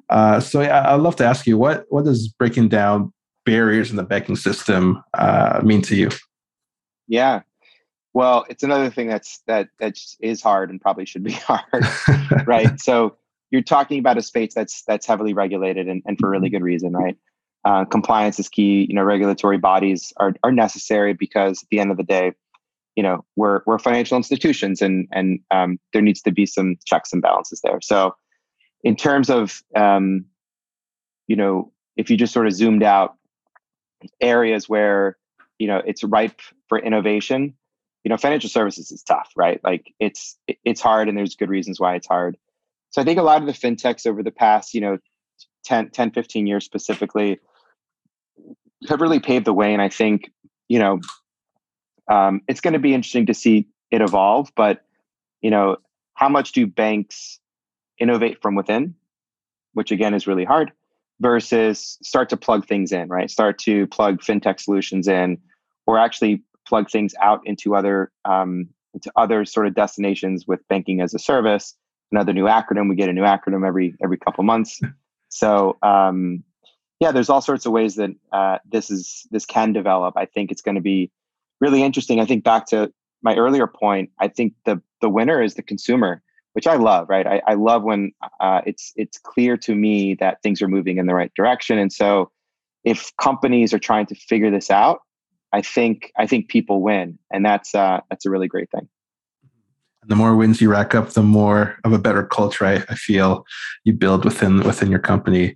Uh, 0.09 0.39
so 0.39 0.62
yeah, 0.62 0.94
I'd 0.94 1.01
love 1.01 1.18
to 1.18 1.25
ask 1.25 1.45
you 1.45 1.57
what 1.57 1.85
what 1.89 2.06
does 2.06 2.29
breaking 2.29 2.69
down 2.69 3.12
barriers 3.45 3.89
in 3.89 3.97
the 3.97 4.03
banking 4.03 4.38
system 4.38 5.03
uh, 5.13 5.59
mean 5.62 5.81
to 5.83 5.97
you? 5.97 6.09
Yeah, 7.09 7.41
well, 8.13 8.45
it's 8.50 8.63
another 8.63 8.89
thing 8.89 9.07
that's 9.07 9.41
that 9.47 9.69
that 9.79 9.97
is 10.19 10.41
hard 10.41 10.69
and 10.69 10.81
probably 10.81 11.06
should 11.06 11.23
be 11.23 11.31
hard, 11.47 11.85
right? 12.45 12.71
So 12.79 13.15
you're 13.51 13.62
talking 13.62 14.00
about 14.00 14.18
a 14.18 14.21
space 14.21 14.53
that's 14.53 14.83
that's 14.83 15.06
heavily 15.06 15.33
regulated 15.33 15.88
and, 15.88 16.01
and 16.06 16.18
for 16.18 16.30
really 16.30 16.50
good 16.50 16.63
reason, 16.63 16.94
right? 16.94 17.18
Uh, 17.63 17.86
compliance 17.86 18.39
is 18.39 18.50
key. 18.50 18.87
You 18.90 18.95
know, 18.95 19.04
regulatory 19.04 19.57
bodies 19.57 20.14
are 20.18 20.33
are 20.44 20.52
necessary 20.52 21.14
because 21.14 21.61
at 21.61 21.69
the 21.69 21.80
end 21.80 21.92
of 21.92 21.97
the 21.97 22.04
day, 22.04 22.33
you 22.95 23.04
know, 23.04 23.23
we're 23.35 23.61
we're 23.66 23.78
financial 23.78 24.18
institutions 24.18 24.81
and 24.81 25.07
and 25.11 25.42
um, 25.52 25.80
there 25.94 26.02
needs 26.02 26.21
to 26.23 26.31
be 26.31 26.45
some 26.45 26.78
checks 26.85 27.14
and 27.14 27.21
balances 27.21 27.61
there. 27.61 27.80
So, 27.81 28.16
in 28.83 28.95
terms 28.95 29.30
of 29.30 29.61
um, 29.76 30.26
you 31.28 31.35
know, 31.35 31.71
if 31.97 32.09
you 32.09 32.18
just 32.18 32.33
sort 32.33 32.47
of 32.47 32.54
zoomed 32.54 32.83
out 32.83 33.16
areas 34.21 34.68
where 34.68 35.18
you 35.59 35.68
know 35.68 35.81
it's 35.85 36.04
ripe 36.04 36.42
for 36.68 36.80
innovation 36.80 37.54
you 38.04 38.09
know 38.09 38.18
financial 38.18 38.49
services 38.49 38.92
is 38.92 39.04
tough 39.04 39.30
right 39.35 39.61
like 39.64 39.94
it's 39.99 40.37
it's 40.66 40.81
hard 40.81 41.07
and 41.07 41.16
there's 41.16 41.35
good 41.35 41.49
reasons 41.49 41.80
why 41.80 41.94
it's 41.94 42.07
hard 42.07 42.35
so 42.92 43.02
i 43.02 43.06
think 43.06 43.19
a 43.19 43.24
lot 43.24 43.42
of 43.42 43.48
the 43.48 43.54
fintechs 43.54 44.06
over 44.06 44.21
the 44.24 44.31
past 44.31 44.74
you 44.74 44.81
know 44.81 44.98
10 45.66 45.90
10 45.90 46.12
15 46.12 46.48
years 46.48 46.66
specifically 46.66 47.40
have 48.88 49.02
really 49.02 49.19
paved 49.19 49.45
the 49.45 49.54
way 49.54 49.74
and 49.74 49.81
i 49.81 49.90
think 49.90 50.31
you 50.68 50.80
know 50.80 51.00
um, 52.10 52.42
it's 52.48 52.60
going 52.60 52.74
to 52.74 52.80
be 52.80 52.94
interesting 52.94 53.26
to 53.28 53.33
see 53.33 53.68
it 53.92 54.02
evolve 54.02 54.52
but 54.56 54.83
you 55.42 55.50
know 55.50 55.78
how 56.16 56.28
much 56.28 56.52
do 56.52 56.68
banks 56.68 57.40
innovate 58.00 58.42
from 58.42 58.56
within 58.56 58.95
which 59.74 59.92
again 59.92 60.14
is 60.14 60.28
really 60.28 60.45
hard 60.45 60.71
versus 61.19 61.98
start 62.02 62.30
to 62.30 62.38
plug 62.38 62.68
things 62.68 62.92
in 62.92 63.07
right 63.07 63.30
start 63.30 63.57
to 63.60 63.88
plug 63.88 64.19
fintech 64.19 64.60
solutions 64.60 65.07
in 65.07 65.38
or 65.86 65.98
actually 65.98 66.42
plug 66.68 66.90
things 66.90 67.14
out 67.21 67.42
into 67.45 67.76
other 67.76 68.12
um, 68.26 68.69
into 68.94 69.12
other 69.16 69.45
sort 69.45 69.68
of 69.68 69.76
destinations 69.76 70.45
with 70.48 70.66
banking 70.68 71.02
as 71.02 71.14
a 71.14 71.19
service. 71.19 71.76
Another 72.11 72.33
new 72.33 72.45
acronym. 72.45 72.89
We 72.89 72.95
get 72.95 73.09
a 73.09 73.13
new 73.13 73.23
acronym 73.23 73.65
every 73.65 73.95
every 74.03 74.18
couple 74.18 74.44
months. 74.44 74.81
So 75.33 75.77
um, 75.81 76.44
yeah, 76.99 77.11
there's 77.11 77.30
all 77.30 77.41
sorts 77.41 77.65
of 77.65 77.71
ways 77.71 77.95
that 77.95 78.11
uh, 78.31 78.59
this 78.69 78.91
is 78.91 79.25
this 79.31 79.45
can 79.45 79.73
develop. 79.73 80.15
I 80.15 80.25
think 80.25 80.51
it's 80.51 80.61
going 80.61 80.75
to 80.75 80.81
be 80.81 81.09
really 81.59 81.81
interesting. 81.81 82.19
I 82.19 82.25
think 82.25 82.44
back 82.44 82.68
to 82.68 82.94
my 83.23 83.35
earlier 83.35 83.65
point. 83.65 84.11
I 84.19 84.27
think 84.27 84.53
the 84.65 84.81
the 85.01 85.09
winner 85.09 85.41
is 85.41 85.56
the 85.56 85.63
consumer, 85.63 86.21
which 86.53 86.68
I 86.68 86.75
love. 86.75 87.09
Right, 87.09 87.25
I, 87.25 87.41
I 87.47 87.53
love 87.56 87.83
when 87.83 88.11
uh, 88.39 88.61
it's 88.68 88.94
it's 88.95 89.18
clear 89.18 89.57
to 89.57 89.73
me 89.73 90.13
that 90.15 90.44
things 90.44 90.61
are 90.61 90.68
moving 90.68 90.97
in 90.97 91.07
the 91.07 91.15
right 91.15 91.31
direction. 91.35 91.80
And 91.80 91.91
so, 91.91 92.30
if 92.83 93.11
companies 93.18 93.73
are 93.73 93.80
trying 93.80 94.06
to 94.07 94.15
figure 94.15 94.51
this 94.51 94.69
out, 94.69 94.99
I 95.51 95.61
think 95.61 96.11
I 96.18 96.27
think 96.27 96.49
people 96.49 96.81
win, 96.81 97.18
and 97.31 97.44
that's 97.44 97.73
uh, 97.73 98.01
that's 98.09 98.25
a 98.25 98.30
really 98.30 98.47
great 98.47 98.69
thing. 98.69 98.87
The 100.08 100.16
more 100.16 100.36
wins 100.36 100.60
you 100.60 100.70
rack 100.70 100.96
up, 100.96 101.12
the 101.12 101.22
more 101.22 101.78
of 101.84 101.94
a 101.94 102.00
better 102.00 102.24
culture 102.24 102.66
I, 102.66 102.84
I 102.90 102.96
feel 102.96 103.46
you 103.84 103.94
build 103.94 104.26
within 104.26 104.62
within 104.62 104.90
your 104.90 105.00
company. 105.00 105.56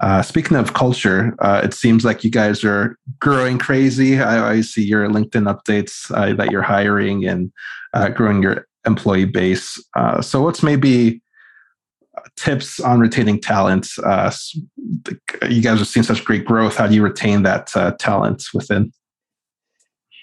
Uh, 0.00 0.20
speaking 0.20 0.56
of 0.56 0.74
culture, 0.74 1.34
uh, 1.40 1.62
it 1.64 1.72
seems 1.72 2.04
like 2.04 2.22
you 2.22 2.30
guys 2.30 2.62
are 2.64 2.98
growing 3.18 3.58
crazy. 3.58 4.20
I, 4.20 4.52
I 4.52 4.60
see 4.60 4.84
your 4.84 5.08
LinkedIn 5.08 5.50
updates 5.50 6.10
uh, 6.14 6.34
that 6.34 6.50
you're 6.50 6.62
hiring 6.62 7.24
and 7.26 7.50
uh, 7.94 8.10
growing 8.10 8.42
your 8.42 8.66
employee 8.86 9.24
base. 9.24 9.82
Uh, 9.96 10.20
so, 10.20 10.42
what's 10.42 10.62
maybe 10.62 11.22
tips 12.36 12.78
on 12.78 13.00
retaining 13.00 13.40
talent? 13.40 13.88
you 13.96 15.62
guys 15.62 15.78
have 15.78 15.88
seen 15.88 16.02
such 16.02 16.24
great 16.24 16.44
growth. 16.44 16.76
How 16.76 16.86
do 16.86 16.94
you 16.94 17.02
retain 17.02 17.42
that 17.44 17.68
talent 17.98 18.44
within? 18.52 18.92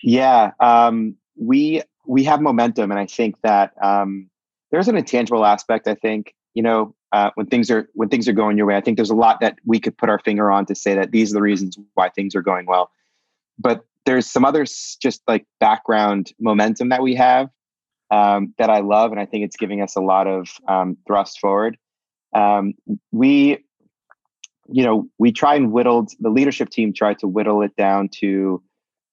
Yeah, 0.03 0.51
um, 0.60 1.15
we 1.36 1.82
we 2.05 2.24
have 2.24 2.41
momentum, 2.41 2.91
and 2.91 3.00
I 3.00 3.05
think 3.05 3.36
that 3.43 3.74
um, 3.81 4.29
there's 4.72 4.88
an 4.88 4.98
intangible 4.98 5.45
aspect. 5.45 5.88
I 5.88 5.95
think 5.95 6.33
you 6.53 6.63
know 6.63 6.95
uh, 7.12 7.29
when 7.36 7.45
things 7.45 7.69
are 7.69 7.88
when 7.93 8.10
things 8.10 8.27
are 8.27 8.33
going 8.33 8.57
your 8.57 8.65
way. 8.65 8.75
I 8.75 8.81
think 8.81 8.98
there's 8.98 9.10
a 9.10 9.15
lot 9.15 9.39
that 9.41 9.57
we 9.65 9.79
could 9.79 9.98
put 9.98 10.10
our 10.10 10.19
finger 10.19 10.51
on 10.51 10.65
to 10.65 10.75
say 10.75 10.95
that 10.95 11.12
these 11.12 11.31
are 11.31 11.36
the 11.36 11.41
reasons 11.41 11.77
why 11.93 12.10
things 12.10 12.36
are 12.36 12.41
going 12.41 12.65
well. 12.65 12.91
But 13.60 13.86
there's 14.05 14.25
some 14.25 14.43
other 14.43 14.65
just 14.65 15.22
like 15.27 15.45
background 15.60 16.33
momentum 16.39 16.89
that 16.89 17.01
we 17.01 17.15
have 17.15 17.50
um, 18.12 18.53
that 18.57 18.69
I 18.69 18.79
love, 18.79 19.12
and 19.12 19.19
I 19.19 19.25
think 19.25 19.45
it's 19.45 19.55
giving 19.55 19.81
us 19.81 19.95
a 19.95 20.01
lot 20.01 20.27
of 20.27 20.50
um, 20.67 20.98
thrust 21.07 21.39
forward. 21.39 21.77
Um, 22.33 22.74
we, 23.12 23.60
you 24.67 24.83
know, 24.83 25.07
we 25.19 25.31
try 25.31 25.55
and 25.55 25.72
whittled 25.72 26.12
the 26.19 26.29
leadership 26.29 26.69
team 26.69 26.93
tried 26.93 27.19
to 27.19 27.27
whittle 27.27 27.62
it 27.62 27.75
down 27.75 28.10
to 28.19 28.62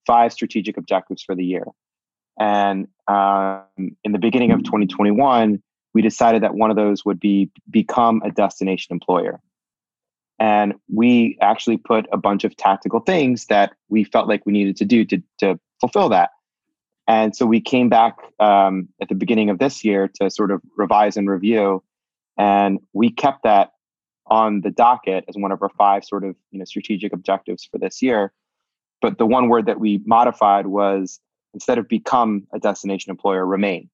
five 0.07 0.33
strategic 0.33 0.77
objectives 0.77 1.23
for 1.23 1.35
the 1.35 1.45
year. 1.45 1.65
And 2.39 2.87
um, 3.07 3.63
in 4.03 4.11
the 4.11 4.19
beginning 4.19 4.51
of 4.51 4.63
2021, 4.63 5.61
we 5.93 6.01
decided 6.01 6.43
that 6.43 6.55
one 6.55 6.69
of 6.69 6.75
those 6.75 7.03
would 7.05 7.19
be 7.19 7.51
become 7.69 8.21
a 8.23 8.31
destination 8.31 8.93
employer. 8.93 9.39
And 10.39 10.73
we 10.91 11.37
actually 11.41 11.77
put 11.77 12.07
a 12.11 12.17
bunch 12.17 12.43
of 12.43 12.55
tactical 12.57 13.01
things 13.01 13.45
that 13.47 13.73
we 13.89 14.03
felt 14.03 14.27
like 14.27 14.45
we 14.45 14.53
needed 14.53 14.77
to 14.77 14.85
do 14.85 15.05
to, 15.05 15.21
to 15.39 15.59
fulfill 15.79 16.09
that. 16.09 16.31
And 17.07 17.35
so 17.35 17.45
we 17.45 17.61
came 17.61 17.89
back 17.89 18.17
um, 18.39 18.89
at 19.01 19.09
the 19.09 19.15
beginning 19.15 19.49
of 19.49 19.59
this 19.59 19.83
year 19.83 20.09
to 20.19 20.29
sort 20.31 20.49
of 20.49 20.61
revise 20.77 21.17
and 21.17 21.29
review. 21.29 21.83
And 22.37 22.79
we 22.93 23.11
kept 23.11 23.43
that 23.43 23.71
on 24.27 24.61
the 24.61 24.71
docket 24.71 25.25
as 25.27 25.35
one 25.35 25.51
of 25.51 25.61
our 25.61 25.69
five 25.77 26.05
sort 26.05 26.23
of 26.23 26.35
you 26.51 26.59
know 26.59 26.65
strategic 26.65 27.11
objectives 27.13 27.67
for 27.69 27.77
this 27.77 28.01
year. 28.01 28.31
But 29.01 29.17
the 29.17 29.25
one 29.25 29.49
word 29.49 29.65
that 29.65 29.79
we 29.79 30.01
modified 30.05 30.67
was 30.67 31.19
instead 31.53 31.77
of 31.77 31.87
become 31.87 32.47
a 32.53 32.59
destination 32.59 33.09
employer, 33.09 33.45
remain 33.45 33.89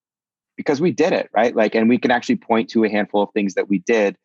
because 0.58 0.82
we 0.82 0.92
did 0.92 1.14
it, 1.14 1.30
right? 1.34 1.56
Like, 1.56 1.76
and 1.76 1.88
we 1.88 2.00
can 2.00 2.12
actually 2.12 2.38
point 2.38 2.70
to 2.72 2.84
a 2.84 2.90
handful 2.90 3.22
of 3.22 3.30
things 3.32 3.54
that 3.54 3.70
we 3.70 3.80
did 3.80 4.18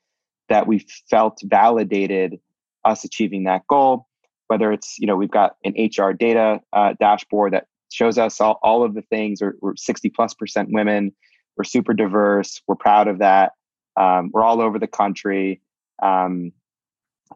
that 0.49 0.67
we 0.67 0.85
felt 1.09 1.39
validated 1.45 2.41
us 2.85 3.05
achieving 3.05 3.45
that 3.45 3.67
goal. 3.69 4.09
Whether 4.49 4.73
it's, 4.73 4.99
you 4.99 5.07
know, 5.07 5.15
we've 5.15 5.31
got 5.31 5.57
an 5.65 5.75
HR 5.79 6.12
data 6.12 6.61
uh, 6.73 6.95
dashboard 6.99 7.53
that 7.53 7.67
shows 7.91 8.19
us 8.19 8.41
all, 8.41 8.59
all 8.62 8.83
of 8.83 8.95
the 8.95 9.03
things. 9.03 9.41
We're, 9.41 9.55
we're 9.61 9.77
60 9.77 10.11
plus 10.11 10.35
percent 10.35 10.71
women. 10.73 11.12
We're 11.57 11.65
super 11.65 11.95
diverse. 11.95 12.61
We're 12.67 12.77
proud 12.77 13.09
of 13.09 13.19
that. 13.19 13.53
Um, 13.97 14.31
we're 14.33 14.43
all 14.43 14.61
over 14.61 14.79
the 14.79 14.87
country. 14.87 15.61
Um, 16.03 16.53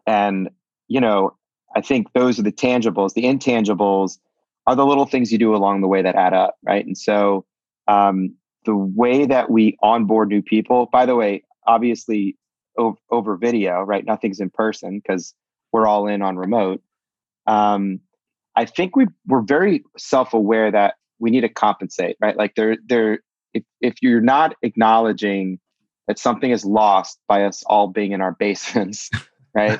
and, 0.05 0.49
you 0.87 0.99
know, 0.99 1.35
I 1.75 1.81
think 1.81 2.13
those 2.13 2.39
are 2.39 2.43
the 2.43 2.51
tangibles. 2.51 3.13
The 3.13 3.23
intangibles 3.23 4.17
are 4.67 4.75
the 4.75 4.85
little 4.85 5.05
things 5.05 5.31
you 5.31 5.37
do 5.37 5.55
along 5.55 5.81
the 5.81 5.87
way 5.87 6.01
that 6.01 6.15
add 6.15 6.33
up, 6.33 6.57
right? 6.61 6.85
And 6.85 6.97
so, 6.97 7.45
um, 7.87 8.35
the 8.65 8.75
way 8.75 9.25
that 9.25 9.49
we 9.49 9.77
onboard 9.81 10.27
new 10.27 10.41
people, 10.41 10.89
by 10.91 11.05
the 11.05 11.15
way, 11.15 11.43
obviously 11.65 12.37
over, 12.77 12.97
over 13.09 13.37
video, 13.37 13.81
right? 13.81 14.05
Nothing's 14.05 14.41
in 14.41 14.49
person 14.49 14.99
because 14.99 15.33
we're 15.71 15.87
all 15.87 16.05
in 16.07 16.21
on 16.21 16.35
remote. 16.35 16.81
Um, 17.47 18.01
I 18.57 18.65
think 18.65 18.95
we 18.95 19.07
we're 19.25 19.41
very 19.41 19.83
self 19.97 20.33
aware 20.33 20.69
that 20.69 20.95
we 21.19 21.31
need 21.31 21.41
to 21.41 21.49
compensate, 21.49 22.17
right? 22.19 22.35
Like 22.35 22.55
there, 22.55 22.77
there. 22.85 23.19
If 23.53 23.63
if 23.79 23.95
you're 24.01 24.21
not 24.21 24.55
acknowledging 24.61 25.59
that 26.07 26.19
something 26.19 26.51
is 26.51 26.65
lost 26.65 27.19
by 27.27 27.45
us 27.45 27.63
all 27.63 27.87
being 27.87 28.11
in 28.11 28.21
our 28.21 28.31
basements, 28.39 29.09
right? 29.55 29.79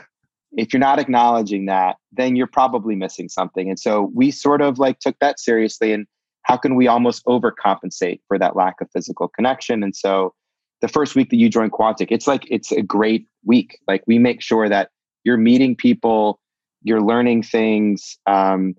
If 0.56 0.74
you're 0.74 0.80
not 0.80 1.00
acknowledging 1.00 1.66
that, 1.66 1.98
then 2.12 2.36
you're 2.36 2.48
probably 2.48 2.96
missing 2.96 3.30
something. 3.30 3.70
And 3.70 3.80
so 3.80 4.12
we 4.16 4.32
sort 4.32 4.62
of 4.62 4.80
like 4.80 5.00
took 5.00 5.18
that 5.20 5.40
seriously 5.40 5.92
and 5.92 6.08
how 6.44 6.56
can 6.56 6.76
we 6.76 6.88
almost 6.88 7.26
overcompensate 7.26 8.22
for 8.28 8.40
that 8.40 8.56
lack 8.56 8.80
of 8.80 8.90
physical 8.92 9.28
connection? 9.28 9.84
And 9.84 9.94
so 9.94 10.34
the 10.82 10.88
first 10.88 11.16
week 11.16 11.30
that 11.30 11.36
you 11.36 11.50
join 11.50 11.70
Quontic, 11.70 12.08
it's 12.10 12.26
like 12.26 12.48
it's 12.50 12.72
a 12.72 12.82
great 12.82 13.28
week. 13.46 13.80
Like 13.88 14.04
we 14.08 14.18
make 14.18 14.42
sure 14.42 14.70
that 14.70 14.90
you're 15.26 15.38
meeting 15.38 15.76
people, 15.76 16.40
you're 16.84 17.02
learning 17.02 17.44
things, 17.44 18.18
um, 18.28 18.76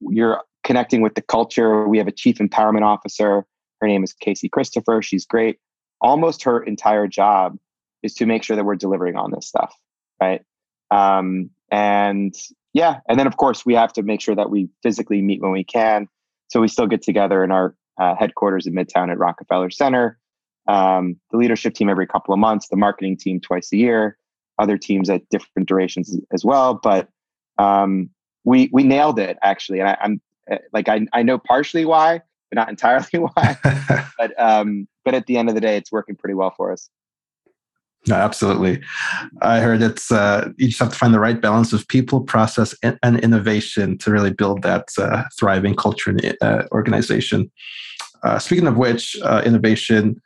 you're 0.00 0.42
connecting 0.64 1.00
with 1.00 1.14
the 1.14 1.22
culture. 1.22 1.86
We 1.86 1.98
have 1.98 2.08
a 2.08 2.12
chief 2.12 2.38
empowerment 2.38 2.82
officer. 2.82 3.44
Her 3.80 3.86
name 3.86 4.02
is 4.02 4.12
Casey 4.12 4.48
Christopher. 4.48 5.00
She's 5.00 5.24
great. 5.24 5.58
Almost 6.00 6.42
her 6.42 6.60
entire 6.62 7.06
job 7.06 7.56
is 8.02 8.14
to 8.14 8.26
make 8.26 8.42
sure 8.42 8.56
that 8.56 8.64
we're 8.64 8.74
delivering 8.74 9.16
on 9.16 9.30
this 9.30 9.46
stuff, 9.46 9.74
right? 10.20 10.42
Um, 10.92 11.50
and 11.70 12.34
yeah, 12.74 13.00
and 13.08 13.18
then 13.18 13.26
of 13.26 13.36
course 13.36 13.64
we 13.64 13.74
have 13.74 13.92
to 13.94 14.02
make 14.02 14.20
sure 14.20 14.34
that 14.34 14.50
we 14.50 14.68
physically 14.82 15.22
meet 15.22 15.40
when 15.40 15.50
we 15.50 15.64
can. 15.64 16.06
So 16.48 16.60
we 16.60 16.68
still 16.68 16.86
get 16.86 17.02
together 17.02 17.42
in 17.42 17.50
our 17.50 17.74
uh, 17.98 18.14
headquarters 18.14 18.66
in 18.66 18.74
Midtown 18.74 19.10
at 19.10 19.18
Rockefeller 19.18 19.70
Center. 19.70 20.18
Um, 20.68 21.16
the 21.30 21.38
leadership 21.38 21.74
team 21.74 21.88
every 21.88 22.06
couple 22.06 22.34
of 22.34 22.38
months, 22.38 22.68
the 22.68 22.76
marketing 22.76 23.16
team 23.16 23.40
twice 23.40 23.72
a 23.72 23.76
year, 23.76 24.18
other 24.58 24.76
teams 24.76 25.08
at 25.10 25.28
different 25.30 25.66
durations 25.66 26.14
as 26.32 26.44
well. 26.44 26.74
But 26.74 27.08
um, 27.58 28.10
we 28.44 28.68
we 28.72 28.82
nailed 28.82 29.18
it 29.18 29.38
actually, 29.42 29.80
and 29.80 29.88
I, 29.88 29.96
am 30.00 30.20
uh, 30.50 30.58
like 30.72 30.88
I 30.88 31.06
I 31.12 31.22
know 31.22 31.38
partially 31.38 31.84
why, 31.84 32.20
but 32.50 32.56
not 32.56 32.68
entirely 32.74 33.18
why. 33.18 33.56
but 34.18 34.38
um, 34.38 34.86
but 35.04 35.14
at 35.14 35.26
the 35.26 35.38
end 35.38 35.48
of 35.48 35.54
the 35.54 35.60
day, 35.60 35.76
it's 35.76 35.90
working 35.90 36.16
pretty 36.16 36.34
well 36.34 36.52
for 36.56 36.70
us. 36.70 36.90
No, 38.08 38.16
absolutely. 38.16 38.82
I 39.42 39.60
heard 39.60 39.80
it's 39.80 40.10
uh, 40.10 40.48
you 40.56 40.68
just 40.68 40.80
have 40.80 40.90
to 40.90 40.98
find 40.98 41.14
the 41.14 41.20
right 41.20 41.40
balance 41.40 41.72
of 41.72 41.86
people, 41.86 42.20
process, 42.20 42.74
and, 42.82 42.98
and 43.02 43.20
innovation 43.20 43.96
to 43.98 44.10
really 44.10 44.32
build 44.32 44.62
that 44.62 44.88
uh, 44.98 45.24
thriving 45.38 45.76
culture 45.76 46.10
and 46.10 46.36
uh, 46.40 46.64
organization. 46.72 47.50
Uh, 48.24 48.38
speaking 48.38 48.66
of 48.66 48.76
which, 48.76 49.16
uh, 49.22 49.42
innovation. 49.44 50.20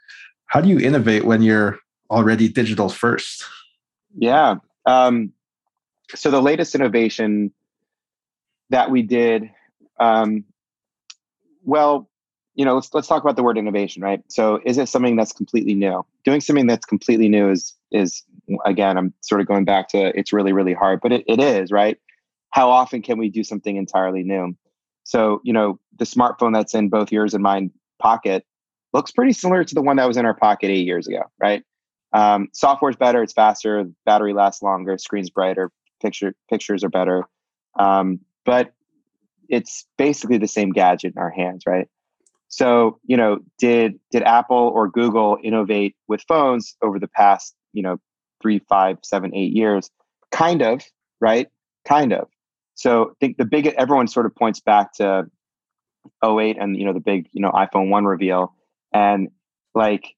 How 0.47 0.61
do 0.61 0.69
you 0.69 0.79
innovate 0.79 1.25
when 1.25 1.43
you're 1.43 1.79
already 2.11 2.49
digital 2.49 2.89
first? 2.89 3.45
Yeah. 4.17 4.57
Um, 4.87 5.33
so 6.15 6.31
the 6.31 6.41
latest 6.41 6.75
innovation 6.75 7.53
that 8.71 8.91
we 8.91 9.03
did, 9.03 9.51
um, 9.99 10.45
well, 11.65 12.09
you 12.57 12.65
know, 12.65 12.75
let's 12.75 12.93
let's 12.95 13.07
talk 13.07 13.23
about 13.23 13.37
the 13.37 13.43
word 13.43 13.59
innovation, 13.59 14.03
right? 14.03 14.23
So, 14.29 14.61
is 14.65 14.79
it 14.79 14.89
something 14.89 15.15
that's 15.15 15.33
completely 15.33 15.75
new? 15.75 16.05
Doing 16.25 16.41
something 16.41 16.67
that's 16.67 16.87
completely 16.87 17.29
new 17.29 17.51
is 17.51 17.75
is 17.93 18.23
again, 18.65 18.97
I'm 18.97 19.13
sort 19.21 19.41
of 19.41 19.47
going 19.47 19.65
back 19.65 19.89
to 19.91 20.19
it's 20.19 20.33
really 20.33 20.53
really 20.53 20.73
hard, 20.73 21.01
but 21.03 21.13
it, 21.13 21.25
it 21.29 21.39
is 21.39 21.71
right. 21.71 21.99
How 22.51 22.71
often 22.71 23.03
can 23.03 23.19
we 23.19 23.29
do 23.29 23.45
something 23.45 23.77
entirely 23.77 24.23
new? 24.23 24.57
So, 25.05 25.41
you 25.45 25.53
know, 25.53 25.79
the 25.99 26.07
smartphone 26.07 26.55
that's 26.55 26.75
in 26.75 26.89
both 26.89 27.13
yours 27.13 27.35
and 27.35 27.43
mine 27.43 27.71
pocket 27.99 28.45
looks 28.95 29.13
pretty 29.13 29.35
similar 29.35 29.63
to 29.63 29.75
the 29.75 29.83
one 29.83 29.97
that 29.97 30.09
was 30.09 30.17
in 30.17 30.25
our 30.25 30.35
pocket 30.35 30.69
eight 30.69 30.87
years 30.87 31.07
ago, 31.07 31.23
right? 31.39 31.63
Um, 32.13 32.49
software's 32.55 32.97
better, 32.97 33.23
it's 33.23 33.35
faster, 33.35 33.85
battery 34.07 34.33
lasts 34.33 34.63
longer, 34.63 34.97
screen's 34.97 35.29
brighter, 35.29 35.71
picture 36.01 36.35
pictures 36.49 36.83
are 36.83 36.89
better, 36.89 37.25
um, 37.79 38.21
but 38.47 38.73
it's 39.49 39.87
basically 39.99 40.39
the 40.39 40.49
same 40.49 40.73
gadget 40.73 41.13
in 41.15 41.21
our 41.21 41.31
hands, 41.31 41.65
right? 41.67 41.89
So, 42.49 42.99
you 43.05 43.17
know, 43.17 43.39
did 43.59 43.99
did 44.11 44.23
Apple 44.23 44.71
or 44.75 44.89
Google 44.89 45.39
innovate 45.43 45.97
with 46.09 46.23
phones 46.29 46.77
over 46.83 46.99
the 46.99 47.09
past, 47.09 47.55
you 47.73 47.83
know, 47.83 47.99
three, 48.41 48.61
five, 48.69 48.99
seven, 49.03 49.35
eight 49.35 49.53
years? 49.53 49.91
Kind 50.31 50.63
of, 50.63 50.83
right? 51.21 51.49
Kind 51.85 52.13
of. 52.13 52.29
So 52.75 53.11
I 53.11 53.15
think 53.21 53.37
the 53.37 53.45
big 53.45 53.67
everyone 53.67 54.07
sort 54.07 54.27
of 54.27 54.35
points 54.35 54.61
back 54.61 54.93
to 54.95 55.27
08 56.25 56.57
and 56.61 56.77
you 56.77 56.85
know 56.85 56.93
the 56.93 57.01
big, 57.01 57.29
you 57.33 57.41
know, 57.41 57.51
iPhone 57.51 57.89
1 57.89 58.05
reveal. 58.05 58.55
And 58.93 59.29
like, 59.75 60.15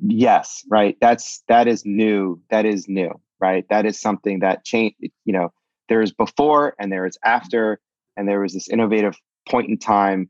yes, 0.00 0.64
right. 0.70 0.96
That's 1.00 1.42
that 1.48 1.66
is 1.66 1.84
new. 1.84 2.40
That 2.50 2.66
is 2.66 2.88
new, 2.88 3.20
right? 3.40 3.66
That 3.68 3.86
is 3.86 4.00
something 4.00 4.40
that 4.40 4.64
changed, 4.64 4.96
you 5.24 5.32
know, 5.32 5.52
there 5.88 6.02
is 6.02 6.12
before 6.12 6.74
and 6.78 6.92
there 6.92 7.06
is 7.06 7.18
after, 7.24 7.80
and 8.16 8.28
there 8.28 8.40
was 8.40 8.54
this 8.54 8.68
innovative 8.68 9.16
point 9.48 9.68
in 9.68 9.78
time 9.78 10.28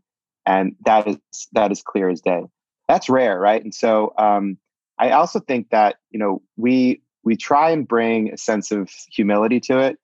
and 0.49 0.75
that 0.87 1.07
is 1.07 1.19
that 1.53 1.71
is 1.71 1.83
clear 1.83 2.09
as 2.09 2.23
day. 2.23 2.43
That's 2.89 3.11
rare, 3.11 3.39
right? 3.39 3.63
And 3.63 3.75
so 3.75 4.15
um, 4.17 4.57
I 4.99 5.11
also 5.11 5.39
think 5.39 5.69
that 5.71 5.97
you 6.11 6.19
know 6.19 6.43
we 6.57 7.03
we 7.23 7.37
try 7.37 7.71
and 7.71 7.87
bring 7.87 8.33
a 8.33 8.39
sense 8.39 8.73
of 8.73 8.91
humility 9.13 9.61
to 9.61 9.79
it 9.79 9.99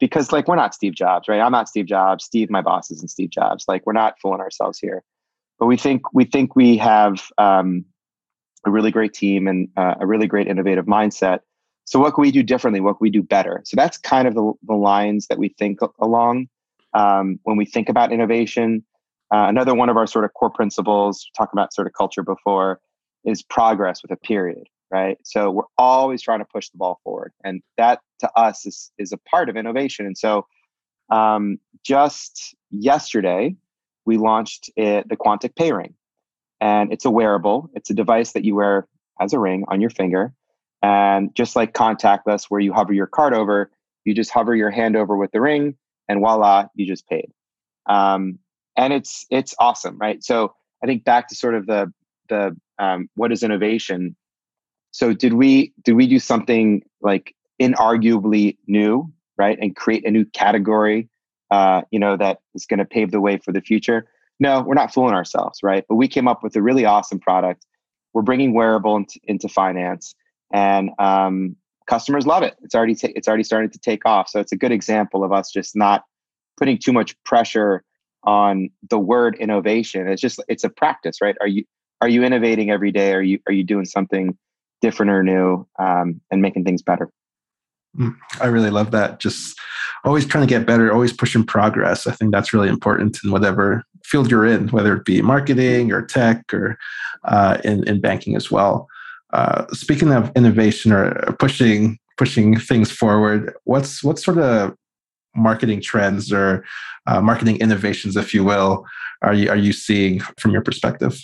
because 0.00 0.32
like 0.32 0.48
we're 0.48 0.56
not 0.56 0.74
Steve 0.74 0.94
Jobs, 0.94 1.28
right? 1.28 1.40
I'm 1.40 1.52
not 1.52 1.68
Steve 1.68 1.86
Jobs. 1.86 2.24
Steve, 2.24 2.50
my 2.50 2.62
boss, 2.62 2.90
isn't 2.90 3.10
Steve 3.10 3.30
Jobs. 3.30 3.66
Like 3.68 3.84
we're 3.84 3.92
not 3.92 4.14
fooling 4.20 4.40
ourselves 4.40 4.78
here. 4.78 5.04
But 5.58 5.66
we 5.66 5.76
think 5.76 6.02
we 6.14 6.24
think 6.24 6.56
we 6.56 6.78
have 6.78 7.22
um, 7.36 7.84
a 8.66 8.70
really 8.70 8.90
great 8.90 9.12
team 9.12 9.46
and 9.46 9.68
uh, 9.76 9.96
a 10.00 10.06
really 10.06 10.26
great 10.26 10.48
innovative 10.48 10.86
mindset. 10.86 11.40
So 11.84 11.98
what 11.98 12.14
can 12.14 12.22
we 12.22 12.30
do 12.30 12.42
differently? 12.42 12.80
What 12.80 12.94
can 12.94 13.02
we 13.02 13.10
do 13.10 13.22
better? 13.22 13.60
So 13.64 13.74
that's 13.76 13.98
kind 13.98 14.26
of 14.26 14.34
the, 14.34 14.52
the 14.62 14.74
lines 14.74 15.26
that 15.26 15.38
we 15.38 15.50
think 15.58 15.80
along 15.98 16.48
um, 16.94 17.38
when 17.42 17.56
we 17.56 17.66
think 17.66 17.88
about 17.88 18.12
innovation. 18.12 18.84
Uh, 19.32 19.46
another 19.48 19.74
one 19.74 19.88
of 19.88 19.96
our 19.96 20.06
sort 20.06 20.24
of 20.24 20.34
core 20.34 20.50
principles, 20.50 21.28
talking 21.36 21.52
about 21.58 21.72
sort 21.72 21.86
of 21.86 21.92
culture 21.92 22.22
before, 22.22 22.80
is 23.24 23.42
progress 23.42 24.02
with 24.02 24.10
a 24.10 24.16
period, 24.16 24.66
right? 24.90 25.18
So 25.24 25.50
we're 25.50 25.62
always 25.78 26.22
trying 26.22 26.40
to 26.40 26.46
push 26.52 26.68
the 26.70 26.78
ball 26.78 27.00
forward, 27.04 27.32
and 27.44 27.62
that 27.76 28.00
to 28.20 28.30
us 28.36 28.66
is 28.66 28.90
is 28.98 29.12
a 29.12 29.18
part 29.18 29.48
of 29.48 29.56
innovation. 29.56 30.06
And 30.06 30.18
so, 30.18 30.46
um, 31.10 31.58
just 31.84 32.56
yesterday, 32.70 33.56
we 34.04 34.16
launched 34.16 34.70
it, 34.76 35.08
the 35.08 35.16
Quontic 35.16 35.54
Pay 35.54 35.72
Ring, 35.72 35.94
and 36.60 36.92
it's 36.92 37.04
a 37.04 37.10
wearable. 37.10 37.70
It's 37.74 37.90
a 37.90 37.94
device 37.94 38.32
that 38.32 38.44
you 38.44 38.56
wear 38.56 38.88
as 39.20 39.32
a 39.32 39.38
ring 39.38 39.64
on 39.68 39.80
your 39.80 39.90
finger, 39.90 40.32
and 40.82 41.34
just 41.36 41.54
like 41.54 41.72
contactless, 41.72 42.46
where 42.48 42.60
you 42.60 42.72
hover 42.72 42.92
your 42.92 43.06
card 43.06 43.34
over, 43.34 43.70
you 44.04 44.14
just 44.14 44.30
hover 44.30 44.56
your 44.56 44.70
hand 44.70 44.96
over 44.96 45.16
with 45.16 45.30
the 45.30 45.40
ring, 45.40 45.76
and 46.08 46.18
voila, 46.20 46.66
you 46.74 46.86
just 46.86 47.06
paid. 47.06 47.30
Um, 47.86 48.38
and 48.80 48.94
it's 48.94 49.26
it's 49.30 49.54
awesome, 49.58 49.98
right? 49.98 50.24
So 50.24 50.54
I 50.82 50.86
think 50.86 51.04
back 51.04 51.28
to 51.28 51.34
sort 51.34 51.54
of 51.54 51.66
the 51.66 51.92
the 52.30 52.56
um, 52.78 53.10
what 53.14 53.30
is 53.30 53.42
innovation. 53.42 54.16
So 54.90 55.12
did 55.12 55.34
we 55.34 55.72
did 55.84 55.92
we 55.92 56.06
do 56.06 56.18
something 56.18 56.82
like 57.02 57.34
inarguably 57.60 58.56
new, 58.66 59.12
right, 59.36 59.58
and 59.60 59.76
create 59.76 60.06
a 60.06 60.10
new 60.10 60.24
category, 60.24 61.10
uh, 61.50 61.82
you 61.90 62.00
know, 62.00 62.16
that 62.16 62.38
is 62.54 62.64
going 62.64 62.78
to 62.78 62.86
pave 62.86 63.10
the 63.10 63.20
way 63.20 63.36
for 63.36 63.52
the 63.52 63.60
future? 63.60 64.06
No, 64.40 64.62
we're 64.62 64.74
not 64.74 64.94
fooling 64.94 65.14
ourselves, 65.14 65.58
right? 65.62 65.84
But 65.86 65.96
we 65.96 66.08
came 66.08 66.26
up 66.26 66.42
with 66.42 66.56
a 66.56 66.62
really 66.62 66.86
awesome 66.86 67.20
product. 67.20 67.66
We're 68.14 68.22
bringing 68.22 68.54
wearable 68.54 68.96
into, 68.96 69.20
into 69.24 69.48
finance, 69.48 70.14
and 70.50 70.90
um, 70.98 71.54
customers 71.86 72.26
love 72.26 72.42
it. 72.42 72.56
It's 72.62 72.74
already 72.74 72.94
ta- 72.94 73.12
it's 73.14 73.28
already 73.28 73.44
starting 73.44 73.70
to 73.70 73.78
take 73.78 74.06
off. 74.06 74.30
So 74.30 74.40
it's 74.40 74.52
a 74.52 74.56
good 74.56 74.72
example 74.72 75.22
of 75.22 75.32
us 75.32 75.52
just 75.52 75.76
not 75.76 76.04
putting 76.56 76.78
too 76.78 76.94
much 76.94 77.14
pressure 77.24 77.84
on 78.24 78.70
the 78.88 78.98
word 78.98 79.36
innovation. 79.36 80.08
It's 80.08 80.20
just 80.20 80.40
it's 80.48 80.64
a 80.64 80.70
practice, 80.70 81.20
right? 81.20 81.36
Are 81.40 81.46
you 81.46 81.64
are 82.00 82.08
you 82.08 82.22
innovating 82.24 82.70
every 82.70 82.92
day? 82.92 83.12
Are 83.14 83.22
you 83.22 83.38
are 83.46 83.52
you 83.52 83.64
doing 83.64 83.84
something 83.84 84.36
different 84.80 85.10
or 85.10 85.22
new 85.22 85.66
um, 85.78 86.20
and 86.30 86.42
making 86.42 86.64
things 86.64 86.82
better? 86.82 87.10
Mm, 87.98 88.16
I 88.40 88.46
really 88.46 88.70
love 88.70 88.92
that. 88.92 89.20
Just 89.20 89.58
always 90.04 90.24
trying 90.24 90.46
to 90.46 90.52
get 90.52 90.66
better, 90.66 90.92
always 90.92 91.12
pushing 91.12 91.44
progress. 91.44 92.06
I 92.06 92.12
think 92.12 92.32
that's 92.32 92.52
really 92.52 92.68
important 92.68 93.18
in 93.24 93.32
whatever 93.32 93.84
field 94.04 94.30
you're 94.30 94.46
in, 94.46 94.68
whether 94.68 94.96
it 94.96 95.04
be 95.04 95.20
marketing 95.22 95.92
or 95.92 96.02
tech 96.02 96.42
or 96.52 96.78
uh, 97.24 97.58
in, 97.64 97.86
in 97.88 98.00
banking 98.00 98.36
as 98.36 98.50
well. 98.50 98.88
Uh, 99.32 99.66
speaking 99.72 100.12
of 100.12 100.32
innovation 100.36 100.92
or 100.92 101.14
pushing 101.38 101.98
pushing 102.16 102.58
things 102.58 102.90
forward, 102.90 103.54
what's 103.64 104.04
what 104.04 104.18
sort 104.18 104.38
of 104.38 104.74
marketing 105.34 105.80
trends 105.80 106.32
or 106.32 106.64
uh, 107.06 107.20
marketing 107.20 107.58
innovations, 107.58 108.16
if 108.16 108.34
you 108.34 108.44
will, 108.44 108.84
are 109.22 109.34
you 109.34 109.50
are 109.50 109.56
you 109.56 109.72
seeing 109.72 110.20
from 110.38 110.52
your 110.52 110.62
perspective? 110.62 111.20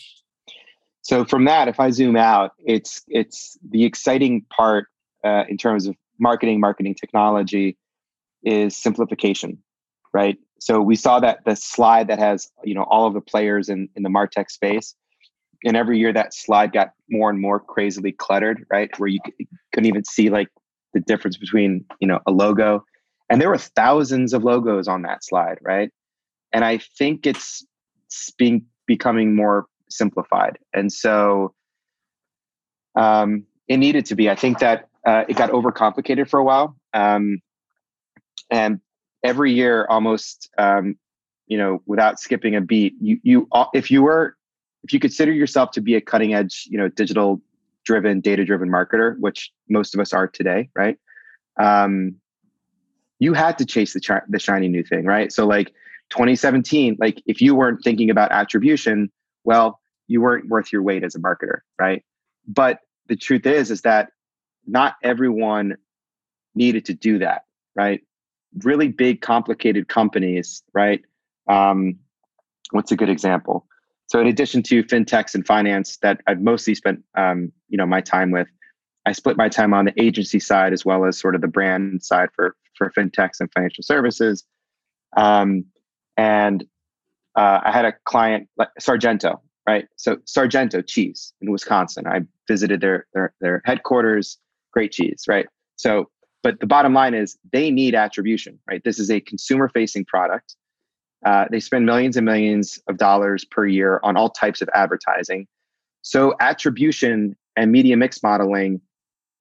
So 1.03 1.25
from 1.25 1.45
that, 1.45 1.69
if 1.69 1.79
I 1.79 1.91
zoom 1.91 2.17
out, 2.17 2.53
it's 2.65 3.03
it's 3.09 3.57
the 3.71 3.85
exciting 3.85 4.45
part 4.51 4.89
uh, 5.25 5.45
in 5.49 5.57
terms 5.57 5.87
of 5.87 5.97
marketing, 6.19 6.61
marketing 6.61 6.95
technology, 6.95 7.77
is 8.43 8.77
simplification, 8.77 9.59
right? 10.13 10.37
So 10.59 10.81
we 10.81 10.97
saw 10.97 11.21
that 11.21 11.45
the 11.45 11.55
slide 11.55 12.09
that 12.09 12.19
has 12.19 12.51
you 12.65 12.75
know 12.75 12.85
all 12.85 13.07
of 13.07 13.15
the 13.15 13.21
players 13.21 13.69
in 13.69 13.89
in 13.97 14.03
the 14.03 14.09
martech 14.09 14.51
space, 14.51 14.95
and 15.65 15.77
every 15.77 15.99
year 15.99 16.13
that 16.13 16.35
slide 16.35 16.73
got 16.73 16.91
more 17.09 17.31
and 17.31 17.41
more 17.41 17.61
crazily 17.61 18.13
cluttered, 18.13 18.67
right? 18.71 18.91
Where 18.99 19.09
you 19.09 19.21
couldn't 19.73 19.89
even 19.89 20.05
see 20.05 20.29
like 20.29 20.49
the 20.93 21.01
difference 21.01 21.37
between 21.37 21.85
you 22.01 22.09
know 22.09 22.21
a 22.27 22.31
logo, 22.31 22.85
and 23.29 23.41
there 23.41 23.49
were 23.49 23.59
thousands 23.59 24.33
of 24.33 24.45
logos 24.45 24.89
on 24.89 25.03
that 25.03 25.25
slide, 25.25 25.59
right? 25.63 25.91
And 26.53 26.65
I 26.65 26.79
think 26.99 27.27
it's 27.27 27.65
being 28.39 28.67
becoming 28.87 29.35
more 29.35 29.67
simplified. 29.89 30.59
And 30.73 30.93
so 30.93 31.55
um, 32.95 33.45
it 33.69 33.77
needed 33.79 34.07
to 34.07 34.15
be. 34.15 34.31
I 34.31 34.37
think 34.37 34.61
that 34.61 34.89
uh, 35.05 35.25
it 35.29 35.37
got 35.37 35.51
overcomplicated 35.51 36.29
for 36.29 36.39
a 36.39 36.45
while. 36.45 36.77
Um, 36.95 37.41
and 38.51 38.81
every 39.23 39.53
year, 39.53 39.87
almost, 39.89 40.49
um, 40.57 40.97
you 41.47 41.59
know, 41.59 41.83
without 41.87 42.19
skipping 42.19 42.55
a 42.57 42.61
beat, 42.61 42.95
you, 43.01 43.19
you, 43.23 43.49
if 43.75 43.91
you 43.91 44.03
were, 44.03 44.37
if 44.85 44.93
you 44.93 45.01
consider 45.01 45.33
yourself 45.33 45.73
to 45.73 45.81
be 45.81 45.97
a 45.97 46.01
cutting 46.01 46.33
edge, 46.35 46.67
you 46.71 46.79
know, 46.79 46.89
digital 46.89 47.41
driven, 47.85 48.21
data 48.21 48.45
driven 48.45 48.69
marketer, 48.69 49.19
which 49.19 49.53
most 49.69 49.95
of 49.95 50.01
us 50.01 50.13
are 50.13 50.27
today, 50.29 50.69
right? 50.75 50.99
Um, 51.59 52.17
you 53.19 53.33
had 53.33 53.59
to 53.59 53.65
chase 53.65 53.93
the, 53.93 54.23
the 54.29 54.39
shiny 54.39 54.69
new 54.69 54.83
thing, 54.83 55.05
right? 55.05 55.33
So 55.33 55.47
like 55.47 55.73
2017, 56.11 56.97
like 57.01 57.23
if 57.27 57.41
you 57.41 57.55
weren't 57.55 57.83
thinking 57.83 58.11
about 58.11 58.33
attribution, 58.33 59.11
well, 59.45 59.81
you 60.07 60.21
weren't 60.21 60.49
worth 60.49 60.73
your 60.73 60.83
weight 60.83 61.03
as 61.03 61.15
a 61.15 61.19
marketer, 61.19 61.61
right? 61.79 62.05
But 62.47 62.81
the 63.09 63.17
truth 63.17 63.47
is, 63.47 63.71
is 63.71 63.83
that 63.83 64.11
not 64.67 64.97
everyone 65.03 65.77
needed 66.55 66.85
to 66.87 66.95
do 66.95 67.19
that, 67.19 67.43
right? 67.75 68.03
Really 68.63 68.89
big, 68.89 69.21
complicated 69.21 69.89
companies, 69.89 70.63
right? 70.73 71.03
Um, 71.49 71.99
what's 72.71 72.93
a 72.93 72.97
good 72.97 73.11
example? 73.11 73.67
So, 74.09 74.21
in 74.21 74.29
addition 74.29 74.63
to 74.65 74.85
fintechs 74.85 75.35
and 75.35 75.45
finance 75.45 75.97
that 75.99 76.21
I've 76.27 76.41
mostly 76.41 76.75
spent, 76.75 77.03
um, 77.17 77.53
you 77.69 77.77
know, 77.77 77.87
my 77.87 78.01
time 78.01 78.31
with, 78.31 78.49
I 79.05 79.13
split 79.13 79.37
my 79.37 79.49
time 79.49 79.75
on 79.75 79.85
the 79.85 80.01
agency 80.01 80.39
side 80.39 80.73
as 80.73 80.85
well 80.85 81.05
as 81.05 81.19
sort 81.19 81.35
of 81.35 81.41
the 81.41 81.49
brand 81.49 82.05
side 82.05 82.29
for 82.35 82.57
for 82.77 82.93
fintechs 82.97 83.41
and 83.41 83.51
financial 83.53 83.83
services. 83.83 84.45
Um, 85.17 85.65
and 86.17 86.65
uh, 87.37 87.61
I 87.65 87.73
had 87.73 87.85
a 87.85 87.93
client, 88.05 88.49
like 88.57 88.69
Sargento, 88.79 89.41
right? 89.67 89.87
So 89.97 90.19
Sargento 90.25 90.83
cheese 90.83 91.33
in 91.41 91.51
Wisconsin. 91.51 92.07
I 92.07 92.21
visited 92.49 92.81
their 92.81 93.07
their 93.13 93.35
their 93.41 93.63
headquarters. 93.65 94.39
Great 94.73 94.93
cheese, 94.93 95.25
right? 95.29 95.47
So, 95.77 96.11
but 96.43 96.61
the 96.61 96.67
bottom 96.67 96.95
line 96.95 97.15
is 97.15 97.39
they 97.53 97.71
need 97.71 97.95
attribution, 97.95 98.59
right? 98.69 98.83
This 98.85 98.99
is 98.99 99.11
a 99.11 99.21
consumer 99.21 99.69
facing 99.69 100.05
product. 100.05 100.57
Uh, 101.25 101.47
they 101.51 101.61
spend 101.61 101.87
millions 101.87 102.17
and 102.17 102.25
millions 102.25 102.79
of 102.89 102.99
dollars 102.99 103.45
per 103.45 103.67
year 103.67 104.01
on 104.03 104.17
all 104.17 104.31
types 104.31 104.61
of 104.61 104.69
advertising. 104.75 105.47
So 106.03 106.35
attribution 106.41 107.37
and 107.57 107.73
media 107.73 107.97
mix 107.97 108.23
modeling 108.23 108.81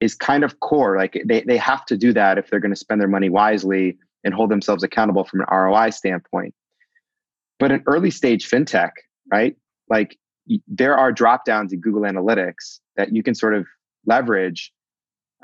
is 0.00 0.14
kind 0.14 0.44
of 0.44 0.60
core. 0.60 0.96
Like 0.96 1.20
they, 1.24 1.42
they 1.42 1.56
have 1.56 1.84
to 1.86 1.96
do 1.96 2.12
that 2.12 2.38
if 2.38 2.50
they're 2.50 2.60
going 2.60 2.72
to 2.72 2.78
spend 2.78 3.00
their 3.00 3.08
money 3.08 3.28
wisely 3.28 3.98
and 4.24 4.34
hold 4.34 4.50
themselves 4.50 4.82
accountable 4.82 5.24
from 5.24 5.40
an 5.40 5.46
ROI 5.50 5.90
standpoint. 5.90 6.54
But 7.58 7.72
an 7.72 7.82
early 7.86 8.10
stage 8.10 8.48
fintech, 8.48 8.90
right? 9.30 9.56
Like 9.88 10.18
there 10.68 10.96
are 10.96 11.12
drop 11.12 11.44
downs 11.44 11.72
in 11.72 11.80
Google 11.80 12.02
Analytics 12.02 12.80
that 12.96 13.14
you 13.14 13.22
can 13.22 13.34
sort 13.34 13.54
of 13.54 13.66
leverage. 14.04 14.72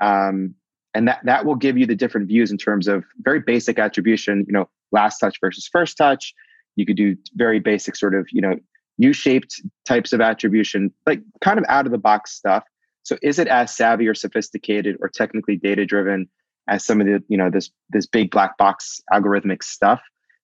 Um, 0.00 0.54
and 0.94 1.08
that, 1.08 1.20
that 1.24 1.46
will 1.46 1.54
give 1.54 1.78
you 1.78 1.86
the 1.86 1.94
different 1.94 2.28
views 2.28 2.50
in 2.50 2.58
terms 2.58 2.86
of 2.86 3.04
very 3.20 3.40
basic 3.40 3.78
attribution, 3.78 4.44
you 4.46 4.52
know, 4.52 4.68
last 4.90 5.18
touch 5.18 5.38
versus 5.40 5.68
first 5.72 5.96
touch. 5.96 6.34
You 6.76 6.84
could 6.84 6.96
do 6.96 7.16
very 7.34 7.60
basic 7.60 7.96
sort 7.96 8.14
of, 8.14 8.26
you 8.30 8.40
know, 8.40 8.56
U-shaped 8.98 9.62
types 9.86 10.12
of 10.12 10.20
attribution, 10.20 10.92
like 11.06 11.20
kind 11.40 11.58
of 11.58 11.64
out 11.68 11.86
of 11.86 11.92
the 11.92 11.98
box 11.98 12.32
stuff. 12.32 12.64
So 13.02 13.16
is 13.22 13.38
it 13.38 13.48
as 13.48 13.74
savvy 13.74 14.06
or 14.08 14.14
sophisticated 14.14 14.96
or 15.00 15.08
technically 15.08 15.56
data 15.56 15.84
driven 15.84 16.28
as 16.68 16.84
some 16.84 17.00
of 17.00 17.06
the, 17.06 17.22
you 17.28 17.36
know, 17.36 17.50
this 17.50 17.70
this 17.90 18.06
big 18.06 18.30
black 18.30 18.56
box 18.58 19.00
algorithmic 19.12 19.62
stuff? 19.62 20.00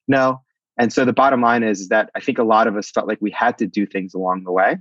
No. 0.06 0.42
And 0.78 0.92
so 0.92 1.04
the 1.04 1.12
bottom 1.12 1.40
line 1.40 1.62
is, 1.62 1.80
is 1.80 1.88
that 1.88 2.10
I 2.14 2.20
think 2.20 2.38
a 2.38 2.44
lot 2.44 2.66
of 2.66 2.76
us 2.76 2.90
felt 2.90 3.08
like 3.08 3.18
we 3.20 3.32
had 3.32 3.58
to 3.58 3.66
do 3.66 3.86
things 3.86 4.14
along 4.14 4.44
the 4.44 4.52
way 4.52 4.76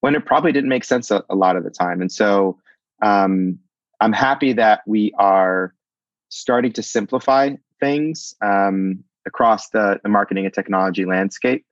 when 0.00 0.16
it 0.16 0.26
probably 0.26 0.50
didn't 0.52 0.68
make 0.68 0.84
sense 0.84 1.10
a, 1.10 1.22
a 1.30 1.36
lot 1.36 1.56
of 1.56 1.62
the 1.62 1.70
time. 1.70 2.00
And 2.00 2.10
so 2.10 2.58
um, 3.02 3.58
I'm 4.00 4.12
happy 4.12 4.52
that 4.54 4.80
we 4.86 5.12
are 5.16 5.74
starting 6.28 6.72
to 6.72 6.82
simplify 6.82 7.50
things 7.78 8.34
um, 8.44 9.04
across 9.26 9.68
the, 9.70 10.00
the 10.02 10.08
marketing 10.08 10.44
and 10.44 10.52
technology 10.52 11.04
landscape. 11.04 11.64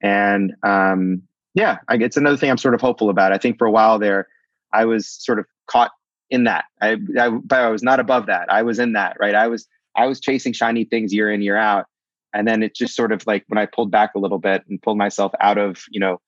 And 0.00 0.52
um, 0.62 1.22
yeah, 1.54 1.78
I, 1.88 1.96
it's 1.96 2.16
another 2.16 2.36
thing 2.36 2.50
I'm 2.50 2.58
sort 2.58 2.74
of 2.74 2.80
hopeful 2.80 3.10
about. 3.10 3.32
I 3.32 3.38
think 3.38 3.58
for 3.58 3.66
a 3.66 3.70
while 3.70 3.98
there, 3.98 4.28
I 4.72 4.84
was 4.84 5.08
sort 5.08 5.38
of 5.38 5.46
caught 5.66 5.90
in 6.30 6.44
that. 6.44 6.64
I, 6.80 6.96
I, 7.18 7.28
but 7.28 7.60
I 7.60 7.68
was 7.68 7.82
not 7.82 8.00
above 8.00 8.26
that. 8.26 8.50
I 8.50 8.62
was 8.62 8.78
in 8.78 8.94
that, 8.94 9.16
right? 9.20 9.34
I 9.34 9.48
was 9.48 9.66
I 9.94 10.06
was 10.06 10.20
chasing 10.20 10.52
shiny 10.52 10.84
things 10.84 11.12
year 11.12 11.30
in 11.30 11.42
year 11.42 11.56
out, 11.56 11.86
and 12.32 12.46
then 12.48 12.62
it 12.62 12.74
just 12.74 12.94
sort 12.94 13.12
of 13.12 13.26
like 13.26 13.44
when 13.48 13.58
i 13.58 13.66
pulled 13.66 13.90
back 13.90 14.14
a 14.14 14.18
little 14.18 14.38
bit 14.38 14.64
and 14.68 14.80
pulled 14.82 14.98
myself 14.98 15.32
out 15.40 15.58
of 15.58 15.82
you 15.90 16.00
know 16.00 16.20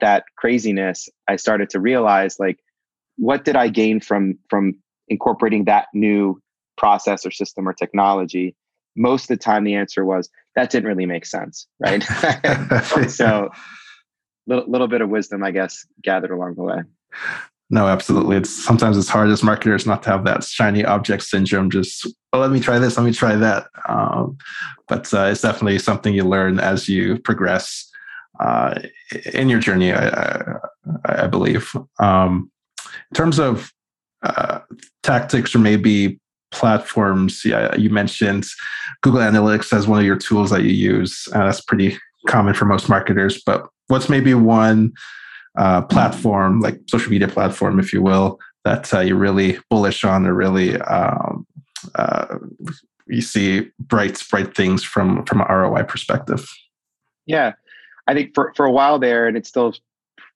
that 0.00 0.24
craziness 0.36 1.08
i 1.28 1.36
started 1.36 1.70
to 1.70 1.80
realize 1.80 2.38
like 2.38 2.58
what 3.16 3.44
did 3.44 3.56
i 3.56 3.68
gain 3.68 4.00
from 4.00 4.38
from 4.48 4.74
incorporating 5.08 5.64
that 5.64 5.86
new 5.94 6.40
process 6.76 7.24
or 7.24 7.30
system 7.30 7.68
or 7.68 7.72
technology 7.72 8.54
most 8.96 9.24
of 9.24 9.28
the 9.28 9.36
time 9.36 9.64
the 9.64 9.74
answer 9.74 10.04
was 10.04 10.28
that 10.54 10.70
didn't 10.70 10.88
really 10.88 11.06
make 11.06 11.24
sense 11.24 11.66
right 11.80 12.02
so 13.08 13.48
little, 14.46 14.64
little 14.70 14.88
bit 14.88 15.00
of 15.00 15.08
wisdom 15.08 15.42
i 15.42 15.50
guess 15.50 15.86
gathered 16.02 16.30
along 16.30 16.54
the 16.54 16.62
way 16.62 16.82
No, 17.68 17.88
absolutely. 17.88 18.36
It's 18.36 18.64
sometimes 18.64 18.96
it's 18.96 19.08
hard 19.08 19.28
as 19.28 19.42
marketers 19.42 19.86
not 19.86 20.02
to 20.04 20.10
have 20.10 20.24
that 20.24 20.44
shiny 20.44 20.84
object 20.84 21.24
syndrome. 21.24 21.68
Just 21.68 22.06
well, 22.32 22.40
let 22.40 22.52
me 22.52 22.60
try 22.60 22.78
this, 22.78 22.96
let 22.96 23.04
me 23.04 23.12
try 23.12 23.34
that. 23.34 23.66
Um, 23.88 24.38
but 24.86 25.12
uh, 25.12 25.24
it's 25.24 25.40
definitely 25.40 25.80
something 25.80 26.14
you 26.14 26.22
learn 26.22 26.60
as 26.60 26.88
you 26.88 27.18
progress 27.18 27.90
uh, 28.38 28.80
in 29.32 29.48
your 29.48 29.58
journey. 29.58 29.92
I, 29.92 30.08
I, 30.08 31.24
I 31.24 31.26
believe. 31.26 31.74
Um, 31.98 32.50
in 33.10 33.14
terms 33.14 33.40
of 33.40 33.72
uh, 34.22 34.60
tactics 35.02 35.54
or 35.54 35.58
maybe 35.58 36.20
platforms, 36.52 37.44
yeah, 37.44 37.74
you 37.74 37.90
mentioned 37.90 38.46
Google 39.02 39.20
Analytics 39.20 39.72
as 39.72 39.88
one 39.88 39.98
of 39.98 40.06
your 40.06 40.16
tools 40.16 40.50
that 40.50 40.62
you 40.62 40.70
use. 40.70 41.26
That's 41.32 41.60
pretty 41.62 41.98
common 42.28 42.54
for 42.54 42.64
most 42.64 42.88
marketers. 42.88 43.42
But 43.44 43.68
what's 43.88 44.08
maybe 44.08 44.34
one 44.34 44.92
uh, 45.56 45.82
platform, 45.82 46.60
like 46.60 46.80
social 46.88 47.10
media 47.10 47.28
platform, 47.28 47.78
if 47.78 47.92
you 47.92 48.02
will, 48.02 48.38
that 48.64 48.92
uh, 48.92 49.00
you're 49.00 49.16
really 49.16 49.58
bullish 49.70 50.04
on 50.04 50.26
or 50.26 50.34
really 50.34 50.80
um, 50.82 51.46
uh, 51.94 52.38
you 53.06 53.22
see 53.22 53.70
bright 53.78 54.22
bright 54.30 54.54
things 54.54 54.82
from 54.82 55.24
from 55.24 55.40
an 55.40 55.46
ROI 55.48 55.84
perspective? 55.84 56.46
Yeah, 57.26 57.52
I 58.06 58.14
think 58.14 58.34
for 58.34 58.52
for 58.56 58.66
a 58.66 58.72
while 58.72 58.98
there, 58.98 59.26
and 59.26 59.36
it's 59.36 59.48
still 59.48 59.74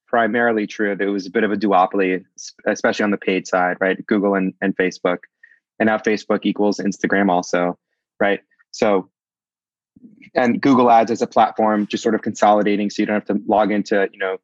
primarily 0.06 0.66
true. 0.66 0.94
There 0.96 1.10
was 1.10 1.26
a 1.26 1.30
bit 1.30 1.44
of 1.44 1.52
a 1.52 1.56
duopoly, 1.56 2.24
especially 2.66 3.04
on 3.04 3.10
the 3.10 3.18
paid 3.18 3.46
side, 3.46 3.76
right? 3.80 4.04
Google 4.06 4.34
and, 4.34 4.54
and 4.60 4.76
Facebook, 4.76 5.18
and 5.78 5.86
now 5.86 5.98
Facebook 5.98 6.40
equals 6.42 6.78
Instagram 6.78 7.30
also, 7.30 7.78
right? 8.18 8.40
So, 8.70 9.09
and 10.34 10.60
Google 10.60 10.90
Ads 10.90 11.10
as 11.10 11.22
a 11.22 11.26
platform, 11.26 11.86
just 11.86 12.02
sort 12.02 12.14
of 12.14 12.22
consolidating, 12.22 12.90
so 12.90 13.02
you 13.02 13.06
don't 13.06 13.14
have 13.14 13.36
to 13.36 13.42
log 13.46 13.72
into 13.72 14.08
you 14.12 14.18
know 14.18 14.38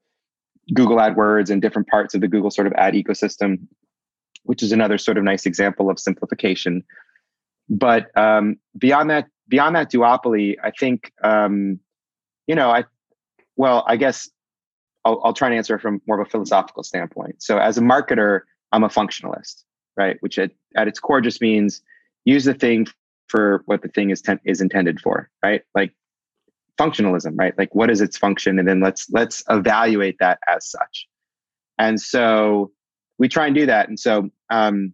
Google 0.74 0.96
AdWords 0.96 1.50
and 1.50 1.62
different 1.62 1.88
parts 1.88 2.14
of 2.14 2.20
the 2.20 2.28
Google 2.28 2.50
sort 2.50 2.66
of 2.66 2.72
ad 2.74 2.94
ecosystem, 2.94 3.66
which 4.42 4.62
is 4.62 4.72
another 4.72 4.98
sort 4.98 5.18
of 5.18 5.24
nice 5.24 5.46
example 5.46 5.90
of 5.90 5.98
simplification. 5.98 6.82
But 7.68 8.16
um, 8.16 8.56
beyond 8.76 9.10
that, 9.10 9.26
beyond 9.48 9.76
that 9.76 9.90
duopoly, 9.90 10.56
I 10.62 10.70
think 10.70 11.12
um, 11.22 11.80
you 12.46 12.54
know, 12.54 12.70
I 12.70 12.84
well, 13.56 13.84
I 13.86 13.96
guess 13.96 14.28
I'll, 15.04 15.20
I'll 15.24 15.32
try 15.32 15.48
and 15.48 15.56
answer 15.56 15.78
from 15.78 16.00
more 16.06 16.20
of 16.20 16.26
a 16.26 16.30
philosophical 16.30 16.82
standpoint. 16.82 17.42
So, 17.42 17.58
as 17.58 17.78
a 17.78 17.80
marketer, 17.80 18.40
I'm 18.72 18.84
a 18.84 18.88
functionalist, 18.88 19.64
right? 19.96 20.16
Which 20.20 20.38
at, 20.38 20.50
at 20.76 20.88
its 20.88 21.00
core 21.00 21.20
just 21.20 21.40
means 21.40 21.80
use 22.24 22.44
the 22.44 22.54
thing 22.54 22.86
for 23.28 23.62
what 23.66 23.82
the 23.82 23.88
thing 23.88 24.10
is 24.10 24.22
ten- 24.22 24.40
is 24.44 24.60
intended 24.60 25.00
for, 25.00 25.30
right? 25.42 25.62
Like 25.74 25.92
functionalism, 26.78 27.34
right? 27.38 27.56
Like 27.56 27.74
what 27.74 27.90
is 27.90 28.00
its 28.00 28.16
function, 28.16 28.58
and 28.58 28.68
then 28.68 28.80
let's 28.80 29.08
let's 29.10 29.42
evaluate 29.48 30.16
that 30.20 30.38
as 30.48 30.68
such. 30.70 31.08
And 31.78 32.00
so 32.00 32.72
we 33.18 33.28
try 33.28 33.46
and 33.46 33.54
do 33.54 33.66
that. 33.66 33.88
And 33.88 33.98
so 33.98 34.30
um, 34.50 34.92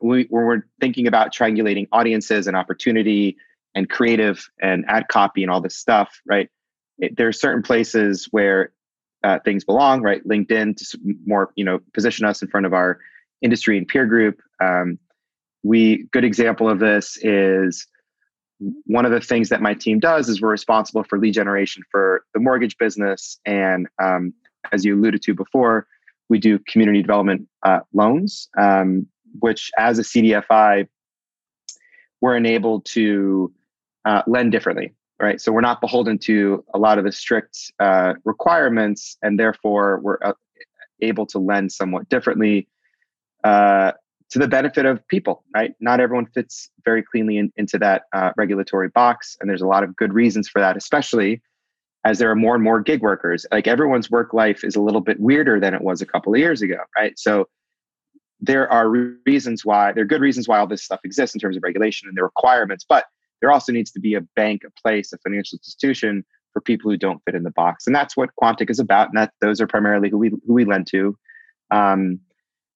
we, 0.00 0.26
when 0.30 0.44
we're 0.44 0.62
thinking 0.80 1.06
about 1.06 1.32
triangulating 1.32 1.88
audiences 1.92 2.46
and 2.46 2.56
opportunity 2.56 3.36
and 3.74 3.88
creative 3.88 4.48
and 4.60 4.84
ad 4.88 5.08
copy 5.08 5.42
and 5.42 5.50
all 5.50 5.60
this 5.60 5.76
stuff, 5.76 6.20
right? 6.26 6.48
It, 6.98 7.16
there 7.16 7.28
are 7.28 7.32
certain 7.32 7.62
places 7.62 8.28
where 8.30 8.72
uh, 9.22 9.38
things 9.44 9.64
belong, 9.64 10.02
right? 10.02 10.26
LinkedIn 10.26 10.76
to 10.76 10.98
more, 11.24 11.50
you 11.56 11.64
know, 11.64 11.80
position 11.92 12.24
us 12.24 12.42
in 12.42 12.48
front 12.48 12.66
of 12.66 12.72
our 12.72 12.98
industry 13.42 13.76
and 13.78 13.86
peer 13.86 14.06
group. 14.06 14.40
Um, 14.60 14.98
we 15.66 16.04
good 16.12 16.24
example 16.24 16.68
of 16.70 16.78
this 16.78 17.18
is 17.22 17.86
one 18.84 19.04
of 19.04 19.12
the 19.12 19.20
things 19.20 19.48
that 19.48 19.60
my 19.60 19.74
team 19.74 19.98
does 19.98 20.28
is 20.28 20.40
we're 20.40 20.50
responsible 20.50 21.04
for 21.04 21.18
lead 21.18 21.34
generation 21.34 21.82
for 21.90 22.24
the 22.32 22.40
mortgage 22.40 22.78
business. 22.78 23.38
And 23.44 23.86
um, 24.02 24.32
as 24.72 24.84
you 24.84 24.94
alluded 24.94 25.22
to 25.22 25.34
before, 25.34 25.86
we 26.28 26.38
do 26.38 26.58
community 26.60 27.02
development 27.02 27.48
uh, 27.62 27.80
loans, 27.92 28.48
um, 28.56 29.06
which 29.40 29.70
as 29.76 29.98
a 29.98 30.02
CDFI, 30.02 30.88
we're 32.20 32.36
enabled 32.36 32.86
to 32.86 33.52
uh, 34.06 34.22
lend 34.26 34.52
differently, 34.52 34.94
right? 35.20 35.40
So 35.40 35.52
we're 35.52 35.60
not 35.60 35.80
beholden 35.80 36.18
to 36.20 36.64
a 36.72 36.78
lot 36.78 36.98
of 36.98 37.04
the 37.04 37.12
strict 37.12 37.72
uh, 37.78 38.14
requirements, 38.24 39.18
and 39.22 39.38
therefore 39.38 40.00
we're 40.02 40.18
uh, 40.22 40.32
able 41.02 41.26
to 41.26 41.38
lend 41.38 41.72
somewhat 41.72 42.08
differently 42.08 42.68
uh, 43.44 43.92
to 44.30 44.38
the 44.38 44.48
benefit 44.48 44.86
of 44.86 45.06
people, 45.08 45.44
right? 45.54 45.74
Not 45.80 46.00
everyone 46.00 46.26
fits 46.26 46.70
very 46.84 47.02
cleanly 47.02 47.38
in, 47.38 47.52
into 47.56 47.78
that 47.78 48.02
uh, 48.12 48.32
regulatory 48.36 48.88
box, 48.88 49.36
and 49.40 49.48
there's 49.48 49.62
a 49.62 49.66
lot 49.66 49.84
of 49.84 49.94
good 49.96 50.12
reasons 50.12 50.48
for 50.48 50.60
that, 50.60 50.76
especially 50.76 51.42
as 52.04 52.18
there 52.18 52.30
are 52.30 52.36
more 52.36 52.54
and 52.54 52.62
more 52.62 52.80
gig 52.80 53.02
workers. 53.02 53.46
Like 53.50 53.66
everyone's 53.66 54.10
work 54.10 54.32
life 54.32 54.62
is 54.64 54.76
a 54.76 54.80
little 54.80 55.00
bit 55.00 55.18
weirder 55.20 55.58
than 55.60 55.74
it 55.74 55.82
was 55.82 56.00
a 56.00 56.06
couple 56.06 56.32
of 56.32 56.38
years 56.38 56.62
ago, 56.62 56.78
right? 56.96 57.18
So 57.18 57.48
there 58.40 58.70
are 58.70 58.88
reasons 59.26 59.64
why 59.64 59.92
there 59.92 60.02
are 60.02 60.06
good 60.06 60.20
reasons 60.20 60.46
why 60.46 60.58
all 60.58 60.66
this 60.66 60.84
stuff 60.84 61.00
exists 61.04 61.34
in 61.34 61.40
terms 61.40 61.56
of 61.56 61.62
regulation 61.62 62.08
and 62.08 62.16
the 62.16 62.22
requirements, 62.22 62.84
but 62.88 63.06
there 63.40 63.50
also 63.50 63.72
needs 63.72 63.90
to 63.92 64.00
be 64.00 64.14
a 64.14 64.20
bank, 64.34 64.62
a 64.64 64.70
place, 64.80 65.12
a 65.12 65.18
financial 65.18 65.56
institution 65.56 66.24
for 66.52 66.60
people 66.60 66.90
who 66.90 66.96
don't 66.96 67.22
fit 67.24 67.34
in 67.34 67.42
the 67.42 67.50
box, 67.50 67.86
and 67.86 67.94
that's 67.94 68.16
what 68.16 68.30
Quontic 68.40 68.70
is 68.70 68.78
about. 68.78 69.08
And 69.08 69.18
that 69.18 69.32
those 69.40 69.60
are 69.60 69.66
primarily 69.66 70.08
who 70.08 70.18
we 70.18 70.30
who 70.30 70.54
we 70.54 70.64
lend 70.64 70.86
to. 70.88 71.16
Um, 71.70 72.20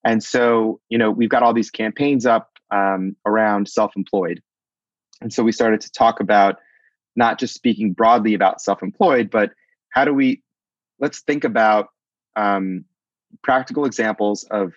and 0.04 0.22
so, 0.22 0.80
you 0.88 0.98
know, 0.98 1.10
we've 1.10 1.28
got 1.28 1.42
all 1.42 1.52
these 1.52 1.70
campaigns 1.70 2.26
up 2.26 2.50
um, 2.70 3.16
around 3.26 3.68
self-employed, 3.68 4.42
and 5.20 5.32
so 5.32 5.42
we 5.42 5.52
started 5.52 5.80
to 5.82 5.92
talk 5.92 6.20
about 6.20 6.56
not 7.16 7.38
just 7.38 7.54
speaking 7.54 7.92
broadly 7.92 8.34
about 8.34 8.60
self-employed, 8.60 9.30
but 9.30 9.50
how 9.90 10.04
do 10.04 10.14
we? 10.14 10.42
Let's 10.98 11.20
think 11.20 11.44
about 11.44 11.88
um, 12.36 12.84
practical 13.42 13.84
examples 13.84 14.44
of 14.44 14.72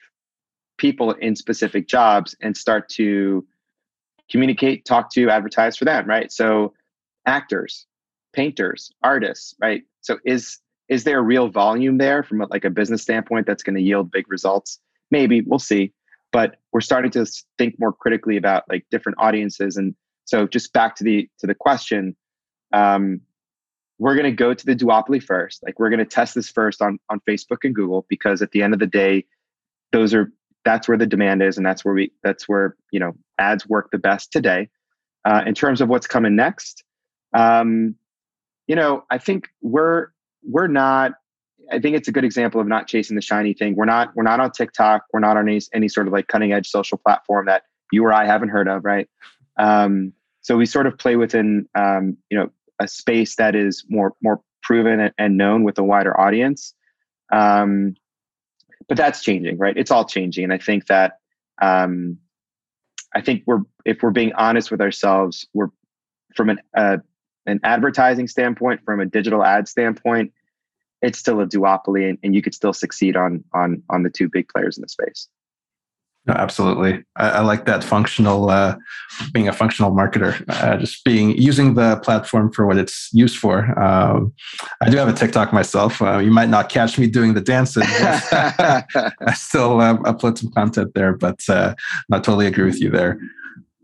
people 0.77 1.11
in 1.11 1.35
specific 1.35 1.87
jobs 1.87 2.35
and 2.41 2.55
start 2.57 2.89
to 2.89 3.45
communicate, 4.29 4.85
talk 4.85 5.11
to, 5.11 5.29
advertise 5.29 5.77
for 5.77 5.85
them, 5.85 6.05
right? 6.07 6.31
So, 6.31 6.73
actors, 7.25 7.85
painters, 8.33 8.91
artists, 9.03 9.53
right? 9.61 9.83
So, 10.01 10.17
is 10.25 10.59
is 10.89 11.03
there 11.03 11.21
real 11.21 11.47
volume 11.47 11.97
there 11.97 12.23
from 12.23 12.45
like 12.49 12.65
a 12.65 12.69
business 12.69 13.01
standpoint 13.01 13.47
that's 13.47 13.63
going 13.63 13.75
to 13.75 13.81
yield 13.81 14.11
big 14.11 14.29
results? 14.29 14.79
Maybe 15.13 15.41
we'll 15.41 15.59
see. 15.59 15.93
But 16.31 16.57
we're 16.71 16.81
starting 16.81 17.11
to 17.11 17.25
think 17.59 17.79
more 17.79 17.93
critically 17.93 18.37
about 18.37 18.63
like 18.67 18.85
different 18.89 19.19
audiences. 19.19 19.77
And 19.77 19.95
so 20.25 20.47
just 20.47 20.73
back 20.73 20.95
to 20.97 21.03
the 21.03 21.29
to 21.39 21.47
the 21.47 21.55
question 21.55 22.15
um, 22.73 23.21
we're 23.99 24.15
going 24.15 24.25
to 24.25 24.35
go 24.35 24.53
to 24.55 24.65
the 24.65 24.75
duopoly 24.75 25.21
first. 25.21 25.61
Like 25.63 25.79
we're 25.79 25.91
going 25.91 25.99
to 25.99 26.05
test 26.05 26.33
this 26.33 26.49
first 26.49 26.81
on 26.81 26.99
on 27.09 27.21
facebook 27.29 27.59
and 27.63 27.73
google 27.75 28.05
because 28.09 28.41
at 28.41 28.51
the 28.51 28.63
end 28.63 28.73
of 28.73 28.79
the 28.79 28.87
day 28.87 29.25
those 29.91 30.13
are 30.13 30.31
that's 30.65 30.87
where 30.87 30.97
the 30.97 31.05
demand 31.05 31.43
is 31.43 31.57
and 31.57 31.65
that's 31.65 31.85
where 31.85 31.93
we 31.93 32.11
that's 32.23 32.49
where 32.49 32.75
you 32.91 32.99
know 32.99 33.13
ads 33.37 33.67
work 33.67 33.91
the 33.91 33.97
best 33.99 34.31
today. 34.31 34.67
Uh, 35.25 35.41
in 35.45 35.53
terms 35.53 35.79
of 35.79 35.87
what's 35.87 36.07
coming 36.07 36.35
next 36.35 36.83
um, 37.33 37.95
you 38.67 38.75
know 38.75 39.05
i 39.09 39.17
think 39.17 39.49
we're 39.61 40.07
we're 40.43 40.67
not 40.67 41.13
I 41.71 41.79
think 41.79 41.95
it's 41.95 42.07
a 42.07 42.11
good 42.11 42.23
example 42.23 42.59
of 42.59 42.67
not 42.67 42.87
chasing 42.87 43.15
the 43.15 43.21
shiny 43.21 43.53
thing. 43.53 43.75
We're 43.75 43.85
not 43.85 44.15
we're 44.15 44.23
not 44.23 44.39
on 44.39 44.51
TikTok. 44.51 45.05
We're 45.13 45.19
not 45.19 45.37
on 45.37 45.47
any, 45.47 45.61
any 45.73 45.87
sort 45.87 46.07
of 46.07 46.13
like 46.13 46.27
cutting 46.27 46.53
edge 46.53 46.67
social 46.67 46.97
platform 46.97 47.45
that 47.45 47.63
you 47.91 48.03
or 48.03 48.13
I 48.13 48.25
haven't 48.25 48.49
heard 48.49 48.67
of, 48.67 48.83
right? 48.83 49.07
Um, 49.57 50.13
so 50.41 50.57
we 50.57 50.65
sort 50.65 50.87
of 50.87 50.97
play 50.97 51.15
within 51.15 51.67
um, 51.75 52.17
you 52.29 52.37
know 52.37 52.49
a 52.79 52.87
space 52.87 53.35
that 53.37 53.55
is 53.55 53.85
more 53.89 54.13
more 54.21 54.41
proven 54.61 55.11
and 55.17 55.37
known 55.37 55.63
with 55.63 55.77
a 55.77 55.83
wider 55.83 56.19
audience. 56.19 56.73
Um, 57.31 57.95
but 58.87 58.97
that's 58.97 59.23
changing, 59.23 59.57
right? 59.57 59.75
It's 59.77 59.91
all 59.91 60.05
changing, 60.05 60.43
and 60.43 60.53
I 60.53 60.57
think 60.57 60.87
that 60.87 61.19
um, 61.61 62.17
I 63.15 63.21
think 63.21 63.43
we're 63.45 63.61
if 63.85 64.01
we're 64.01 64.11
being 64.11 64.33
honest 64.33 64.71
with 64.71 64.81
ourselves, 64.81 65.47
we're 65.53 65.69
from 66.35 66.49
an 66.49 66.59
uh, 66.75 66.97
an 67.45 67.59
advertising 67.63 68.27
standpoint, 68.27 68.81
from 68.85 68.99
a 68.99 69.05
digital 69.05 69.43
ad 69.43 69.67
standpoint, 69.67 70.33
it's 71.03 71.19
still 71.19 71.39
a 71.41 71.45
duopoly 71.45 72.09
and, 72.09 72.17
and 72.23 72.33
you 72.33 72.41
could 72.41 72.55
still 72.55 72.73
succeed 72.73 73.15
on 73.15 73.43
on 73.53 73.83
on 73.89 74.03
the 74.03 74.09
two 74.09 74.29
big 74.29 74.47
players 74.49 74.77
in 74.77 74.81
the 74.81 74.89
space. 74.89 75.27
No, 76.25 76.35
absolutely. 76.35 77.03
I, 77.17 77.29
I, 77.29 77.39
like 77.41 77.65
that 77.65 77.83
functional 77.83 78.49
uh, 78.49 78.77
being 79.33 79.49
a 79.49 79.51
functional 79.51 79.91
marketer 79.91 80.41
uh, 80.47 80.77
just 80.77 81.03
being 81.03 81.31
using 81.37 81.73
the 81.73 81.97
platform 81.97 82.49
for 82.49 82.65
what 82.65 82.77
it's 82.77 83.09
used 83.11 83.37
for. 83.37 83.77
Um, 83.77 84.31
i 84.81 84.89
do 84.89 84.95
have 84.95 85.09
a 85.09 85.13
tiktok 85.13 85.51
myself. 85.51 86.01
Uh, 86.01 86.19
you 86.19 86.31
might 86.31 86.47
not 86.47 86.69
catch 86.69 86.97
me 86.97 87.07
doing 87.07 87.33
the 87.33 87.41
dances 87.41 87.83
i 87.91 89.33
still 89.33 89.81
uh, 89.81 89.97
upload 89.97 90.37
some 90.37 90.49
content 90.51 90.93
there 90.95 91.11
but 91.11 91.41
uh, 91.49 91.75
i 92.13 92.19
totally 92.19 92.47
agree 92.47 92.65
with 92.65 92.79
you 92.79 92.89
there. 92.89 93.19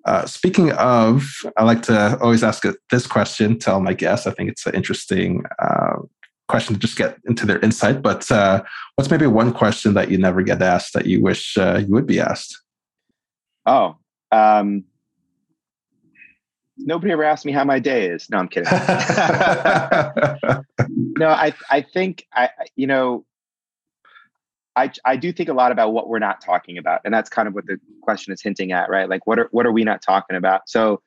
Uh, 0.06 0.26
speaking 0.26 0.72
of, 0.72 1.28
I 1.58 1.64
like 1.66 1.82
to 1.84 2.18
always 2.22 2.44
ask 2.44 2.64
this 2.90 3.06
question 3.06 3.60
to 3.60 3.74
all 3.74 3.82
my 3.82 3.94
guests. 3.94 4.26
I 4.26 4.32
think 4.32 4.50
it's 4.50 4.66
an 4.66 4.74
interesting 4.74 5.44
uh, 5.60 5.98
question 6.50 6.74
to 6.74 6.80
just 6.80 6.98
get 6.98 7.18
into 7.26 7.46
their 7.46 7.60
insight. 7.60 8.02
But 8.02 8.30
uh, 8.30 8.64
what's 8.96 9.10
maybe 9.10 9.28
one 9.28 9.54
question 9.54 9.94
that 9.94 10.12
you 10.12 10.18
never 10.18 10.42
get 10.42 10.62
asked 10.62 10.94
that 10.94 11.06
you 11.06 11.22
wish 11.22 11.58
uh, 11.58 11.78
you 11.88 11.94
would 11.94 12.08
be 12.08 12.20
asked? 12.20 12.60
Oh, 13.66 13.96
um, 14.32 14.84
nobody 16.78 17.14
ever 17.14 17.24
asked 17.24 17.46
me 17.46 17.52
how 17.52 17.64
my 17.64 17.80
day 17.80 18.10
is. 18.10 18.30
No, 18.30 18.40
I'm 18.40 18.48
kidding. 18.50 18.72
no, 21.18 21.30
I 21.30 21.54
I 21.70 21.82
think 21.82 22.26
I 22.34 22.50
you 22.76 22.88
know 22.88 23.26
I 24.76 24.92
I 25.06 25.16
do 25.18 25.32
think 25.32 25.50
a 25.50 25.54
lot 25.54 25.72
about 25.72 25.94
what 25.94 26.10
we're 26.10 26.20
not 26.20 26.42
talking 26.42 26.78
about, 26.78 27.02
and 27.06 27.14
that's 27.14 27.30
kind 27.30 27.48
of 27.48 27.54
what 27.54 27.68
the 27.68 27.80
question 28.02 28.34
is 28.34 28.42
hinting 28.42 28.72
at, 28.72 28.90
right? 28.90 29.10
Like, 29.10 29.28
what 29.28 29.38
are 29.40 29.50
what 29.52 29.66
are 29.66 29.72
we 29.72 29.84
not 29.84 30.02
talking 30.02 30.36
about? 30.36 30.68
So, 30.68 31.02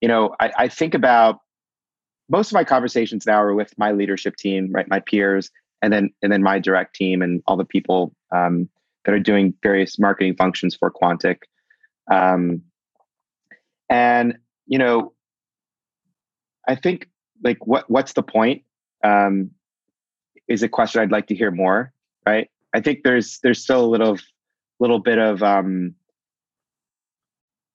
you 0.00 0.08
know, 0.08 0.34
I, 0.40 0.52
I 0.56 0.68
think 0.68 0.94
about 0.94 1.40
most 2.28 2.50
of 2.50 2.54
my 2.54 2.64
conversations 2.64 3.26
now 3.26 3.42
are 3.42 3.54
with 3.54 3.76
my 3.78 3.92
leadership 3.92 4.36
team, 4.36 4.70
right, 4.72 4.88
my 4.88 5.00
peers, 5.00 5.50
and 5.82 5.92
then 5.92 6.10
and 6.22 6.32
then 6.32 6.42
my 6.42 6.58
direct 6.58 6.94
team 6.94 7.22
and 7.22 7.42
all 7.46 7.56
the 7.56 7.64
people 7.64 8.14
um, 8.34 8.68
that 9.04 9.14
are 9.14 9.20
doing 9.20 9.54
various 9.62 9.98
marketing 9.98 10.36
functions 10.36 10.74
for 10.74 10.90
Quontic. 10.90 11.38
Um, 12.10 12.62
and 13.88 14.38
you 14.66 14.78
know, 14.78 15.12
I 16.66 16.74
think 16.74 17.08
like 17.42 17.66
what 17.66 17.88
what's 17.90 18.12
the 18.12 18.22
point? 18.22 18.62
Um, 19.02 19.52
is 20.48 20.62
a 20.62 20.68
question 20.68 21.00
I'd 21.00 21.12
like 21.12 21.28
to 21.28 21.34
hear 21.34 21.50
more. 21.50 21.92
Right. 22.26 22.50
I 22.74 22.80
think 22.80 23.02
there's 23.04 23.38
there's 23.42 23.62
still 23.62 23.84
a 23.84 23.86
little 23.86 24.18
little 24.80 24.98
bit 24.98 25.18
of 25.18 25.42
um, 25.42 25.94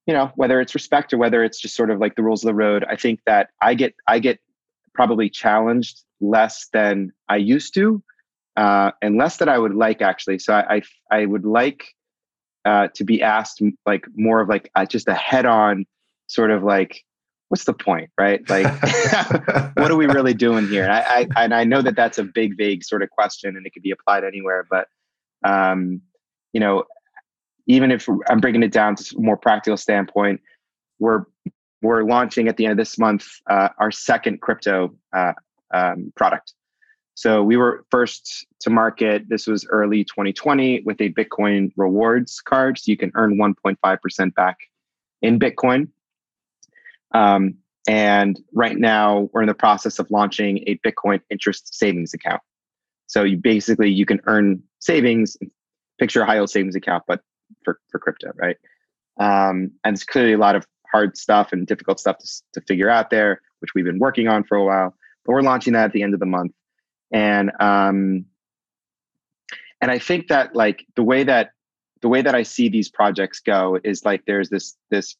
you 0.06 0.14
know 0.14 0.32
whether 0.36 0.62
it's 0.62 0.76
respect 0.76 1.14
or 1.14 1.18
whether 1.18 1.44
it's 1.44 1.60
just 1.60 1.76
sort 1.76 1.90
of 1.90 2.00
like 2.00 2.16
the 2.16 2.24
rules 2.24 2.44
of 2.44 2.48
the 2.48 2.54
road. 2.54 2.86
I 2.88 2.96
think 2.96 3.22
that 3.26 3.50
I 3.62 3.74
get 3.74 3.96
I 4.08 4.20
get 4.20 4.40
probably 4.94 5.30
challenged 5.30 6.04
less 6.22 6.68
than 6.74 7.12
I 7.30 7.38
used 7.38 7.74
to, 7.76 8.02
uh, 8.56 8.92
and 9.02 9.18
less 9.18 9.38
than 9.38 9.50
I 9.50 9.58
would 9.58 9.76
like 9.76 10.02
actually. 10.02 10.40
So 10.40 10.54
I 10.54 10.76
I, 10.76 10.82
I 11.12 11.26
would 11.26 11.46
like 11.46 11.86
uh, 12.66 12.88
to 12.96 13.04
be 13.04 13.22
asked 13.22 13.62
like 13.86 14.06
more 14.16 14.42
of 14.42 14.50
like 14.50 14.70
uh, 14.76 14.86
just 14.86 15.08
a 15.08 15.14
head 15.14 15.46
on 15.46 15.86
sort 16.28 16.52
of 16.52 16.64
like 16.64 17.04
what's 17.50 17.66
the 17.66 17.74
point 17.74 18.10
right 18.18 18.50
like 18.50 18.66
what 19.76 19.92
are 19.92 19.96
we 19.96 20.08
really 20.08 20.34
doing 20.34 20.68
here 20.68 20.84
and 20.84 20.92
I, 20.92 21.00
I, 21.02 21.44
and 21.44 21.54
i 21.54 21.64
know 21.64 21.84
that 21.84 21.96
that's 21.96 22.18
a 22.18 22.24
big 22.24 22.58
vague 22.58 22.84
sort 22.84 23.04
of 23.04 23.12
question 23.12 23.56
and 23.56 23.64
it 23.68 23.74
could 23.74 23.84
be 23.84 23.92
applied 23.92 24.24
anywhere 24.24 24.66
but 24.68 24.88
um 25.44 26.02
you 26.52 26.60
know 26.60 26.86
even 27.68 27.92
if 27.92 28.10
i'm 28.28 28.40
bringing 28.40 28.64
it 28.64 28.72
down 28.72 28.96
to 28.96 29.16
a 29.18 29.22
more 29.22 29.38
practical 29.38 29.78
standpoint 29.78 30.42
we're 30.98 31.26
we're 31.84 32.04
launching 32.04 32.48
at 32.48 32.58
the 32.58 32.66
end 32.66 32.72
of 32.72 32.78
this 32.78 32.98
month 32.98 33.28
uh, 33.50 33.70
our 33.78 33.92
second 33.92 34.42
crypto 34.42 34.94
uh, 35.14 35.34
um, 35.74 36.12
product 36.16 36.54
so 37.16 37.44
we 37.44 37.58
were 37.58 37.86
first 37.92 38.48
to 38.60 38.70
market 38.70 39.30
this 39.30 39.46
was 39.46 39.68
early 39.70 40.04
2020 40.04 40.82
with 40.82 41.00
a 41.02 41.10
bitcoin 41.14 41.72
rewards 41.78 42.42
card 42.42 42.80
so 42.80 42.84
you 42.90 42.98
can 42.98 43.12
earn 43.16 43.38
1.5% 43.38 44.34
back 44.34 44.58
in 45.22 45.38
bitcoin 45.40 45.88
um, 47.14 47.56
and 47.88 48.40
right 48.54 48.78
now, 48.78 49.30
we're 49.34 49.42
in 49.42 49.48
the 49.48 49.54
process 49.54 50.00
of 50.00 50.10
launching 50.10 50.60
a 50.68 50.78
Bitcoin 50.86 51.22
interest 51.30 51.76
savings 51.76 52.14
account. 52.14 52.42
So 53.08 53.24
you 53.24 53.38
basically 53.38 53.92
you 53.92 54.06
can 54.06 54.22
earn 54.26 54.64
savings, 54.80 55.36
picture 56.00 56.22
a 56.22 56.26
high 56.26 56.36
yield 56.36 56.50
savings 56.50 56.76
account, 56.76 57.04
but 57.08 57.22
for 57.64 57.80
for 57.90 58.00
crypto, 58.00 58.32
right? 58.36 58.58
Um, 59.20 59.72
and 59.84 59.96
it's 59.96 60.06
clearly 60.06 60.34
a 60.34 60.38
lot 60.38 60.56
of 60.56 60.66
hard 60.94 61.18
stuff 61.18 61.52
and 61.52 61.68
difficult 61.68 62.00
stuff 62.00 62.18
to, 62.20 62.28
to 62.54 62.62
figure 62.62 62.90
out 62.90 63.10
there, 63.10 63.42
which 63.60 63.74
we've 63.74 63.86
been 63.86 64.00
working 64.00 64.28
on 64.28 64.44
for 64.44 64.56
a 64.56 64.64
while. 64.64 64.96
But 65.26 65.34
we're 65.34 65.42
launching 65.42 65.74
that 65.74 65.86
at 65.86 65.94
the 65.94 66.04
end 66.04 66.14
of 66.14 66.20
the 66.20 66.26
month, 66.26 66.54
and 67.12 67.52
um, 67.60 68.26
and 69.82 69.92
I 69.92 70.00
think 70.00 70.28
that 70.28 70.56
like 70.56 70.86
the 70.96 71.04
way 71.04 71.24
that 71.24 71.52
the 72.02 72.10
way 72.10 72.22
that 72.22 72.36
I 72.36 72.44
see 72.44 72.70
these 72.70 72.90
projects 72.90 73.40
go 73.40 73.80
is 73.84 74.06
like 74.06 74.24
there's 74.26 74.50
this 74.50 74.78
this 74.92 75.16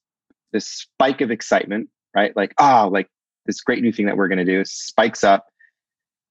this 0.52 0.68
spike 0.68 1.22
of 1.22 1.32
excitement, 1.32 1.90
right? 2.16 2.36
Like, 2.36 2.54
oh, 2.60 2.90
like 2.92 3.10
this 3.46 3.62
great 3.62 3.82
new 3.82 3.92
thing 3.92 4.06
that 4.06 4.18
we're 4.18 4.28
going 4.28 4.38
to 4.38 4.46
do 4.46 4.64
spikes 4.66 5.24
up. 5.24 5.48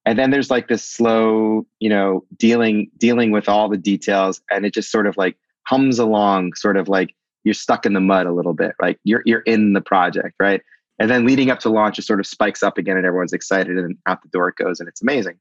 And 0.04 0.18
then 0.18 0.30
there's 0.30 0.50
like 0.50 0.68
this 0.68 0.84
slow, 0.84 1.66
you 1.78 1.88
know, 1.88 2.24
dealing 2.36 2.90
dealing 2.96 3.30
with 3.30 3.48
all 3.48 3.68
the 3.68 3.76
details 3.76 4.40
and 4.50 4.64
it 4.64 4.74
just 4.74 4.90
sort 4.90 5.06
of 5.06 5.16
like 5.16 5.36
hums 5.66 5.98
along 5.98 6.54
sort 6.54 6.76
of 6.76 6.88
like 6.88 7.14
you're 7.44 7.54
stuck 7.54 7.86
in 7.86 7.92
the 7.92 8.00
mud 8.00 8.26
a 8.26 8.32
little 8.32 8.54
bit. 8.54 8.74
Like 8.80 8.98
you're 9.04 9.22
you're 9.24 9.40
in 9.40 9.72
the 9.72 9.80
project, 9.80 10.34
right? 10.38 10.62
And 10.98 11.10
then 11.10 11.26
leading 11.26 11.50
up 11.50 11.60
to 11.60 11.70
launch 11.70 11.98
it 11.98 12.02
sort 12.02 12.20
of 12.20 12.26
spikes 12.26 12.62
up 12.62 12.78
again 12.78 12.96
and 12.96 13.06
everyone's 13.06 13.32
excited 13.32 13.76
and 13.76 13.96
out 14.06 14.22
the 14.22 14.28
door 14.28 14.48
it 14.48 14.56
goes 14.56 14.78
and 14.78 14.88
it's 14.88 15.02
amazing. 15.02 15.38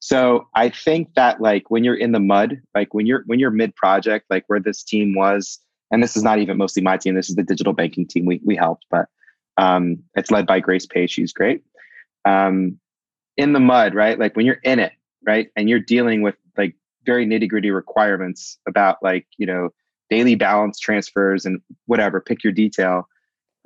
So 0.00 0.46
I 0.54 0.68
think 0.68 1.14
that 1.14 1.40
like 1.40 1.70
when 1.70 1.82
you're 1.82 1.96
in 1.96 2.12
the 2.12 2.20
mud, 2.20 2.60
like 2.74 2.94
when 2.94 3.06
you're 3.06 3.24
when 3.26 3.38
you're 3.38 3.50
mid 3.50 3.74
project, 3.74 4.26
like 4.30 4.44
where 4.46 4.60
this 4.60 4.82
team 4.82 5.14
was 5.14 5.58
and 5.90 6.02
this 6.02 6.16
is 6.16 6.22
not 6.22 6.38
even 6.38 6.56
mostly 6.56 6.82
my 6.82 6.96
team. 6.96 7.14
This 7.14 7.30
is 7.30 7.36
the 7.36 7.42
digital 7.42 7.72
banking 7.72 8.06
team. 8.06 8.26
We 8.26 8.40
we 8.44 8.56
helped, 8.56 8.86
but 8.90 9.06
um, 9.56 10.02
it's 10.14 10.30
led 10.30 10.46
by 10.46 10.60
Grace 10.60 10.86
Page. 10.86 11.10
She's 11.10 11.32
great. 11.32 11.62
Um, 12.24 12.78
in 13.36 13.52
the 13.52 13.60
mud, 13.60 13.94
right? 13.94 14.18
Like 14.18 14.36
when 14.36 14.46
you're 14.46 14.60
in 14.62 14.78
it, 14.78 14.92
right, 15.26 15.48
and 15.56 15.68
you're 15.68 15.80
dealing 15.80 16.22
with 16.22 16.36
like 16.56 16.76
very 17.04 17.26
nitty 17.26 17.48
gritty 17.48 17.70
requirements 17.70 18.58
about 18.66 18.98
like 19.02 19.26
you 19.38 19.46
know 19.46 19.70
daily 20.10 20.34
balance 20.34 20.78
transfers 20.78 21.44
and 21.44 21.60
whatever. 21.86 22.20
Pick 22.20 22.44
your 22.44 22.52
detail. 22.52 23.08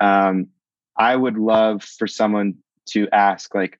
Um, 0.00 0.48
I 0.96 1.16
would 1.16 1.38
love 1.38 1.82
for 1.82 2.06
someone 2.06 2.54
to 2.90 3.08
ask 3.12 3.54
like, 3.54 3.78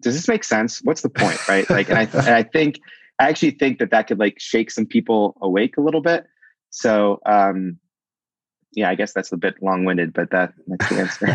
does 0.00 0.14
this 0.14 0.28
make 0.28 0.44
sense? 0.44 0.80
What's 0.82 1.02
the 1.02 1.08
point, 1.08 1.48
right? 1.48 1.68
Like, 1.70 1.88
and 1.88 1.98
I 1.98 2.02
and 2.02 2.34
I 2.34 2.42
think 2.52 2.80
I 3.18 3.28
actually 3.28 3.52
think 3.52 3.78
that 3.78 3.90
that 3.90 4.08
could 4.08 4.18
like 4.18 4.36
shake 4.38 4.70
some 4.70 4.86
people 4.86 5.36
awake 5.40 5.76
a 5.76 5.80
little 5.80 6.02
bit 6.02 6.26
so, 6.72 7.20
um, 7.26 7.78
yeah, 8.74 8.88
I 8.88 8.94
guess 8.94 9.12
that's 9.12 9.32
a 9.32 9.36
bit 9.36 9.62
long-winded, 9.62 10.14
but 10.14 10.30
that, 10.30 10.54
that's 10.66 10.88
the 10.88 11.00
answer. 11.00 11.26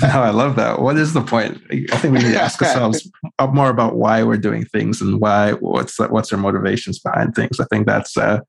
no, 0.06 0.20
I 0.20 0.30
love 0.30 0.56
that. 0.56 0.80
What 0.80 0.96
is 0.96 1.12
the 1.12 1.20
point? 1.20 1.60
I 1.70 1.96
think 1.98 2.14
we 2.14 2.22
need 2.22 2.32
to 2.32 2.42
ask 2.42 2.60
ourselves 2.60 3.08
more 3.52 3.70
about 3.70 3.96
why 3.96 4.22
we're 4.24 4.36
doing 4.36 4.64
things 4.64 5.00
and 5.00 5.20
why 5.20 5.52
what's 5.52 5.98
what's 5.98 6.32
our 6.32 6.38
motivations 6.38 6.98
behind 6.98 7.34
things. 7.34 7.60
I 7.60 7.66
think 7.66 7.86
that's 7.86 8.16
a 8.16 8.42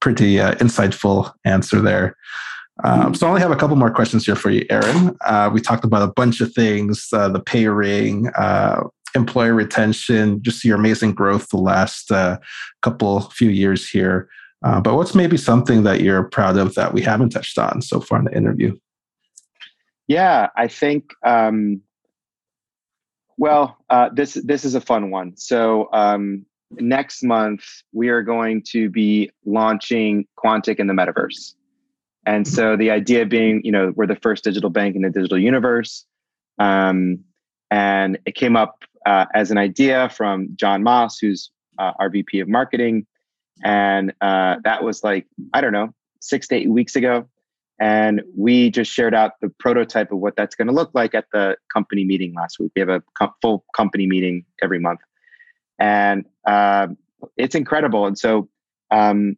pretty 0.00 0.40
uh, 0.40 0.54
insightful 0.54 1.32
answer 1.44 1.80
there. 1.80 2.16
Um, 2.84 3.14
so 3.14 3.26
I 3.26 3.30
only 3.30 3.42
have 3.42 3.50
a 3.50 3.56
couple 3.56 3.76
more 3.76 3.90
questions 3.90 4.24
here 4.24 4.36
for 4.36 4.50
you, 4.50 4.64
Aaron. 4.70 5.16
Uh, 5.26 5.50
we 5.52 5.60
talked 5.60 5.84
about 5.84 6.02
a 6.02 6.12
bunch 6.12 6.40
of 6.40 6.52
things: 6.54 7.08
uh, 7.12 7.28
the 7.28 7.40
pay 7.40 7.66
ring, 7.68 8.28
uh, 8.38 8.82
employer 9.14 9.52
retention, 9.54 10.42
just 10.42 10.64
your 10.64 10.76
amazing 10.76 11.12
growth 11.12 11.48
the 11.48 11.58
last 11.58 12.10
uh, 12.12 12.38
couple 12.82 13.20
few 13.30 13.50
years 13.50 13.88
here. 13.88 14.28
Uh, 14.64 14.80
but 14.80 14.96
what's 14.96 15.14
maybe 15.14 15.36
something 15.36 15.84
that 15.84 16.00
you're 16.00 16.24
proud 16.24 16.56
of 16.56 16.74
that 16.74 16.92
we 16.92 17.00
haven't 17.00 17.30
touched 17.30 17.58
on 17.58 17.80
so 17.80 18.00
far 18.00 18.18
in 18.18 18.24
the 18.24 18.36
interview? 18.36 18.76
Yeah, 20.08 20.48
I 20.56 20.68
think. 20.68 21.12
Um, 21.24 21.82
well, 23.36 23.76
uh, 23.88 24.08
this 24.12 24.34
this 24.34 24.64
is 24.64 24.74
a 24.74 24.80
fun 24.80 25.10
one. 25.10 25.36
So 25.36 25.88
um, 25.92 26.44
next 26.72 27.22
month 27.22 27.62
we 27.92 28.08
are 28.08 28.22
going 28.22 28.62
to 28.70 28.90
be 28.90 29.30
launching 29.44 30.26
Quontic 30.36 30.76
in 30.80 30.88
the 30.88 30.94
metaverse, 30.94 31.54
and 32.26 32.48
so 32.48 32.76
the 32.76 32.90
idea 32.90 33.26
being, 33.26 33.60
you 33.64 33.70
know, 33.70 33.92
we're 33.94 34.06
the 34.06 34.16
first 34.16 34.42
digital 34.42 34.70
bank 34.70 34.96
in 34.96 35.02
the 35.02 35.10
digital 35.10 35.38
universe, 35.38 36.04
um, 36.58 37.20
and 37.70 38.18
it 38.26 38.34
came 38.34 38.56
up 38.56 38.82
uh, 39.06 39.26
as 39.34 39.52
an 39.52 39.58
idea 39.58 40.08
from 40.08 40.48
John 40.56 40.82
Moss, 40.82 41.18
who's 41.18 41.52
uh, 41.78 41.92
our 42.00 42.10
VP 42.10 42.40
of 42.40 42.48
marketing 42.48 43.06
and 43.64 44.12
uh, 44.20 44.56
that 44.64 44.82
was 44.82 45.02
like 45.02 45.26
I 45.52 45.60
don't 45.60 45.72
know 45.72 45.94
six 46.20 46.48
to 46.48 46.56
eight 46.56 46.70
weeks 46.70 46.96
ago, 46.96 47.28
and 47.78 48.22
we 48.36 48.70
just 48.70 48.92
shared 48.92 49.14
out 49.14 49.32
the 49.40 49.48
prototype 49.48 50.12
of 50.12 50.18
what 50.18 50.36
that's 50.36 50.54
going 50.54 50.68
to 50.68 50.74
look 50.74 50.90
like 50.94 51.14
at 51.14 51.26
the 51.32 51.56
company 51.72 52.04
meeting 52.04 52.34
last 52.34 52.58
week. 52.58 52.72
We 52.74 52.80
have 52.80 52.88
a 52.88 53.02
full 53.40 53.64
company 53.74 54.06
meeting 54.06 54.44
every 54.62 54.78
month, 54.78 55.00
and 55.78 56.24
uh, 56.46 56.88
it's 57.36 57.54
incredible. 57.54 58.06
And 58.06 58.18
so 58.18 58.48
um, 58.90 59.36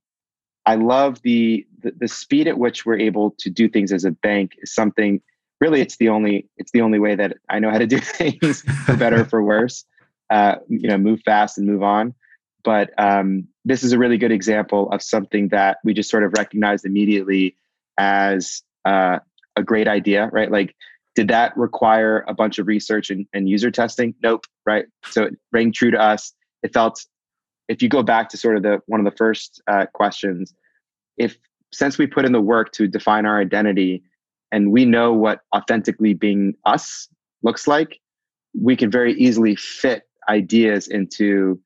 I 0.66 0.76
love 0.76 1.20
the, 1.22 1.66
the 1.82 1.92
the 1.98 2.08
speed 2.08 2.48
at 2.48 2.58
which 2.58 2.86
we're 2.86 2.98
able 2.98 3.32
to 3.38 3.50
do 3.50 3.68
things 3.68 3.92
as 3.92 4.04
a 4.04 4.10
bank 4.10 4.56
is 4.58 4.74
something. 4.74 5.20
Really, 5.60 5.80
it's 5.80 5.96
the 5.96 6.08
only 6.08 6.48
it's 6.56 6.72
the 6.72 6.80
only 6.80 6.98
way 6.98 7.14
that 7.14 7.36
I 7.48 7.58
know 7.58 7.70
how 7.70 7.78
to 7.78 7.86
do 7.86 7.98
things 8.00 8.62
for 8.86 8.96
better 8.96 9.24
for 9.24 9.42
worse. 9.42 9.84
Uh, 10.30 10.56
you 10.68 10.88
know, 10.88 10.96
move 10.96 11.20
fast 11.24 11.58
and 11.58 11.66
move 11.66 11.82
on. 11.82 12.14
But 12.62 12.90
um, 12.98 13.48
this 13.64 13.82
is 13.82 13.92
a 13.92 13.98
really 13.98 14.18
good 14.18 14.32
example 14.32 14.90
of 14.90 15.02
something 15.02 15.48
that 15.48 15.78
we 15.84 15.94
just 15.94 16.10
sort 16.10 16.24
of 16.24 16.32
recognized 16.36 16.84
immediately 16.84 17.56
as 17.98 18.62
uh, 18.84 19.18
a 19.56 19.62
great 19.62 19.88
idea, 19.88 20.28
right? 20.32 20.50
Like, 20.50 20.74
did 21.14 21.28
that 21.28 21.56
require 21.56 22.24
a 22.28 22.34
bunch 22.34 22.58
of 22.58 22.66
research 22.66 23.10
and, 23.10 23.26
and 23.32 23.48
user 23.48 23.70
testing? 23.70 24.14
Nope, 24.22 24.46
right? 24.64 24.86
So 25.06 25.24
it 25.24 25.36
rang 25.52 25.72
true 25.72 25.90
to 25.90 25.98
us. 25.98 26.32
It 26.62 26.72
felt, 26.72 27.04
if 27.68 27.82
you 27.82 27.88
go 27.88 28.02
back 28.02 28.28
to 28.30 28.36
sort 28.36 28.56
of 28.56 28.62
the 28.62 28.80
one 28.86 29.00
of 29.00 29.04
the 29.04 29.16
first 29.16 29.60
uh, 29.66 29.86
questions, 29.92 30.54
if 31.16 31.36
since 31.72 31.98
we 31.98 32.06
put 32.06 32.24
in 32.24 32.32
the 32.32 32.40
work 32.40 32.72
to 32.72 32.86
define 32.86 33.26
our 33.26 33.40
identity 33.40 34.02
and 34.52 34.72
we 34.72 34.84
know 34.84 35.12
what 35.12 35.40
authentically 35.54 36.14
being 36.14 36.54
us 36.64 37.08
looks 37.42 37.66
like, 37.66 38.00
we 38.60 38.76
can 38.76 38.90
very 38.90 39.14
easily 39.14 39.56
fit 39.56 40.04
ideas 40.28 40.88
into 40.88 41.60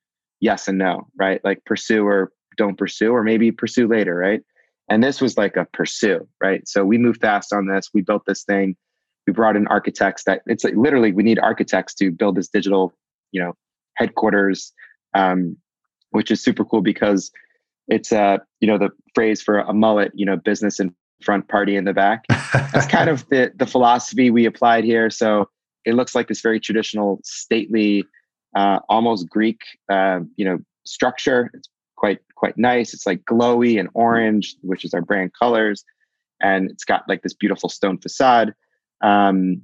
yes 0.45 0.69
and 0.69 0.77
no, 0.77 1.09
right? 1.19 1.41
Like 1.43 1.65
pursue 1.65 2.07
or 2.07 2.31
don't 2.57 2.77
pursue, 2.77 3.11
or 3.13 3.25
maybe 3.25 3.51
pursue 3.51 3.89
later, 3.89 4.15
right? 4.15 4.43
And 4.91 5.03
this 5.03 5.21
was 5.21 5.39
like 5.39 5.57
a 5.57 5.67
pursue, 5.73 6.29
right? 6.43 6.69
So 6.69 6.85
we 6.85 6.99
moved 6.99 7.23
fast 7.23 7.53
on 7.53 7.67
this. 7.67 7.89
We 7.95 8.03
built 8.03 8.27
this 8.27 8.45
thing. 8.45 8.77
We 9.27 9.33
brought 9.33 9.57
in 9.57 9.67
architects 9.69 10.25
that 10.25 10.43
it's 10.47 10.63
like 10.63 10.75
literally 10.77 11.13
we 11.13 11.23
need 11.23 11.39
architects 11.39 11.95
to 11.95 12.11
build 12.11 12.37
this 12.37 12.49
digital, 12.49 12.93
you 13.33 13.43
know, 13.43 13.55
headquarters. 13.97 14.73
Um, 15.15 15.57
which 16.11 16.31
is 16.31 16.43
super 16.43 16.65
cool 16.65 16.81
because 16.81 17.33
it's 17.89 18.13
uh 18.13 18.39
you 18.61 18.69
know 18.69 18.79
the 18.79 18.91
phrase 19.15 19.43
for 19.43 19.59
a 19.59 19.73
mullet, 19.73 20.13
you 20.15 20.25
know, 20.25 20.37
business 20.37 20.79
in 20.79 20.95
front, 21.23 21.49
party 21.49 21.75
in 21.75 21.85
the 21.85 21.93
back. 21.93 22.25
That's 22.53 22.87
kind 22.87 23.09
of 23.09 23.27
the 23.31 23.51
the 23.57 23.67
philosophy 23.67 24.31
we 24.31 24.45
applied 24.45 24.85
here. 24.85 25.11
So 25.11 25.49
it 25.85 25.95
looks 25.95 26.15
like 26.15 26.29
this 26.29 26.41
very 26.41 26.61
traditional, 26.61 27.21
stately, 27.25 28.05
uh, 28.55 28.81
almost 28.89 29.29
Greek, 29.29 29.61
uh, 29.89 30.21
you 30.37 30.45
know, 30.45 30.59
structure. 30.85 31.51
It's 31.55 31.69
quite 31.97 32.21
quite 32.35 32.57
nice. 32.59 32.95
It's 32.95 33.07
like 33.07 33.25
glowy 33.25 33.79
and 33.79 33.89
orange, 33.95 34.57
which 34.63 34.85
is 34.85 34.95
our 34.95 35.03
brand 35.03 35.33
colors, 35.39 35.85
and 36.41 36.71
it's 36.71 36.85
got 36.85 37.05
like 37.09 37.23
this 37.23 37.35
beautiful 37.35 37.69
stone 37.69 37.99
facade. 37.99 38.55
Um, 39.03 39.63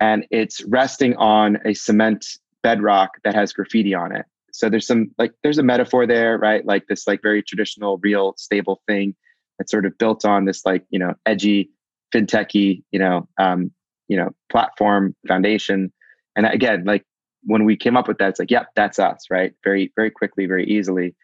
and 0.00 0.26
it's 0.30 0.62
resting 0.64 1.16
on 1.16 1.58
a 1.64 1.74
cement 1.74 2.26
bedrock 2.62 3.12
that 3.24 3.34
has 3.34 3.52
graffiti 3.52 3.94
on 3.94 4.14
it. 4.14 4.26
So 4.52 4.68
there's 4.68 4.86
some 4.86 5.10
like 5.18 5.32
there's 5.42 5.58
a 5.58 5.62
metaphor 5.62 6.06
there, 6.06 6.38
right? 6.38 6.64
Like 6.64 6.86
this 6.88 7.06
like 7.06 7.20
very 7.22 7.42
traditional, 7.42 7.98
real, 7.98 8.34
stable 8.36 8.82
thing 8.86 9.14
that's 9.58 9.70
sort 9.70 9.86
of 9.86 9.96
built 9.98 10.24
on 10.24 10.44
this 10.46 10.64
like 10.64 10.84
you 10.90 10.98
know 10.98 11.14
edgy, 11.26 11.70
fintechy, 12.14 12.82
you 12.90 12.98
know, 12.98 13.28
um, 13.38 13.70
you 14.08 14.16
know, 14.16 14.30
platform 14.50 15.14
foundation. 15.28 15.92
And 16.36 16.46
again, 16.46 16.84
like 16.84 17.04
when 17.46 17.64
we 17.64 17.76
came 17.76 17.96
up 17.96 18.08
with 18.08 18.18
that, 18.18 18.30
it's 18.30 18.38
like, 18.38 18.50
yep, 18.50 18.68
that's 18.76 18.98
us, 18.98 19.26
right? 19.30 19.54
Very 19.64 19.92
very 19.96 20.10
quickly, 20.10 20.46
very 20.46 20.66
easily. 20.66 21.14